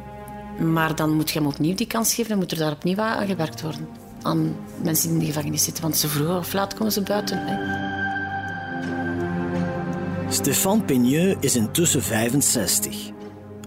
maar 0.73 0.94
dan 0.94 1.11
moet 1.11 1.31
je 1.31 1.38
hem 1.38 1.49
opnieuw 1.49 1.75
die 1.75 1.87
kans 1.87 2.14
geven 2.14 2.33
en 2.33 2.38
moet 2.38 2.53
er 2.53 2.59
daar 2.59 2.73
opnieuw 2.73 2.99
aan 2.99 3.27
gewerkt 3.27 3.62
worden. 3.62 3.88
Aan 4.23 4.57
mensen 4.83 5.09
die 5.09 5.18
in 5.18 5.25
de 5.25 5.33
gevangenis 5.33 5.64
zitten. 5.64 5.83
Want 5.83 5.96
zo 5.96 6.09
vroeg 6.09 6.38
of 6.38 6.53
laat 6.53 6.75
komen 6.75 6.92
ze 6.92 7.01
buiten. 7.01 7.38
Hè? 7.46 7.89
Stefan 10.33 10.85
Peigneux 10.85 11.37
is 11.40 11.57
intussen 11.57 12.03
65. 12.03 13.11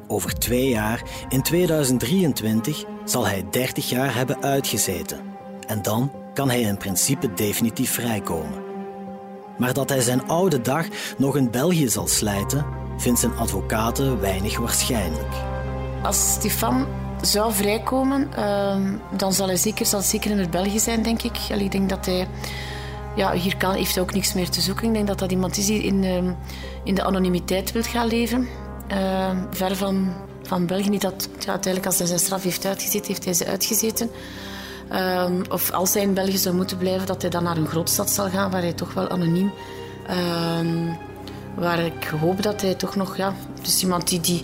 Over 0.08 0.34
twee 0.34 0.70
jaar, 0.70 1.02
in 1.30 1.42
2023, 1.42 2.84
zal 3.06 3.28
hij 3.28 3.46
30 3.52 3.90
jaar 3.90 4.16
hebben 4.16 4.44
uitgezeten. 4.44 5.20
En 5.68 5.82
dan 5.82 6.12
kan 6.34 6.50
hij 6.50 6.62
in 6.62 6.78
principe 6.78 7.34
definitief 7.34 7.92
vrijkomen. 7.92 8.64
Maar 9.58 9.74
dat 9.74 9.90
hij 9.90 10.02
zijn 10.02 10.28
oude 10.28 10.62
dag 10.62 10.86
nog 11.18 11.36
in 11.36 11.52
België 11.52 11.90
zal 11.90 12.08
slijten, 12.08 12.66
vindt 12.98 13.20
zijn 13.20 13.36
advocaten 13.38 14.20
weinig 14.20 14.58
waarschijnlijk. 14.58 15.34
Als 16.04 16.32
Stefan 16.32 16.88
zou 17.22 17.54
vrijkomen, 17.54 18.30
uh, 18.38 18.76
dan 19.18 19.34
zal 19.34 19.48
hij 19.48 19.58
zeker, 19.58 19.86
zal 19.86 20.02
zeker 20.02 20.32
in 20.32 20.40
het 20.40 20.52
België 20.52 20.80
zijn, 20.80 21.04
denk 21.04 21.22
ik. 21.22 21.38
Ik 21.38 21.72
denk 21.72 21.90
dat 21.90 22.06
hij 22.06 22.28
ja, 23.16 23.34
hier 23.34 23.58
kan, 23.58 23.74
heeft 23.74 23.94
hij 23.94 24.04
ook 24.04 24.14
niks 24.14 24.34
meer 24.34 24.50
te 24.50 24.62
zoeken. 24.62 24.88
Ik 24.88 24.94
denk 24.94 25.08
dat 25.08 25.20
dat 25.20 25.32
iemand 25.32 25.58
is 25.58 25.66
die 25.66 25.84
in, 25.84 26.04
uh, 26.04 26.32
in 26.84 26.96
de 26.96 27.04
anonimiteit 27.04 27.72
wil 27.72 27.82
gaan 27.82 28.08
leven. 28.08 28.48
Uh, 28.92 29.30
ver 29.52 29.76
van, 29.76 30.14
van 30.44 30.66
België. 30.66 30.90
Niet 30.90 31.02
dat, 31.02 31.30
ja, 31.40 31.52
uiteindelijk 31.52 31.86
als 31.86 31.98
hij 31.98 32.08
zijn 32.08 32.20
straf 32.20 32.44
heeft 32.44 32.66
uitgezeten, 32.66 33.08
heeft 33.08 33.26
hij 33.26 33.34
ze 33.34 33.46
uitgezeten. 33.46 34.10
Uh, 34.92 35.26
of 35.50 35.72
als 35.72 35.94
hij 35.94 36.04
in 36.04 36.14
België 36.14 36.38
zou 36.38 36.56
moeten 36.56 36.78
blijven, 36.78 37.08
dat 37.08 37.22
hij 37.22 37.32
dan 37.32 37.44
naar 37.44 37.58
een 37.58 37.68
grootstad 37.68 38.10
zal 38.10 38.30
gaan, 38.30 38.52
waar 38.52 38.62
hij 38.62 38.74
toch 38.74 38.94
wel 38.94 39.10
anoniem... 39.10 39.52
Ehm, 40.08 40.94
waar 41.56 41.80
ik 41.80 42.04
hoop 42.20 42.44
dat 42.44 42.62
hij 42.62 42.74
toch 42.74 42.96
nog... 42.96 43.18
Ja, 43.18 43.34
dus 43.62 43.82
iemand 43.82 44.08
die, 44.08 44.22
die 44.22 44.44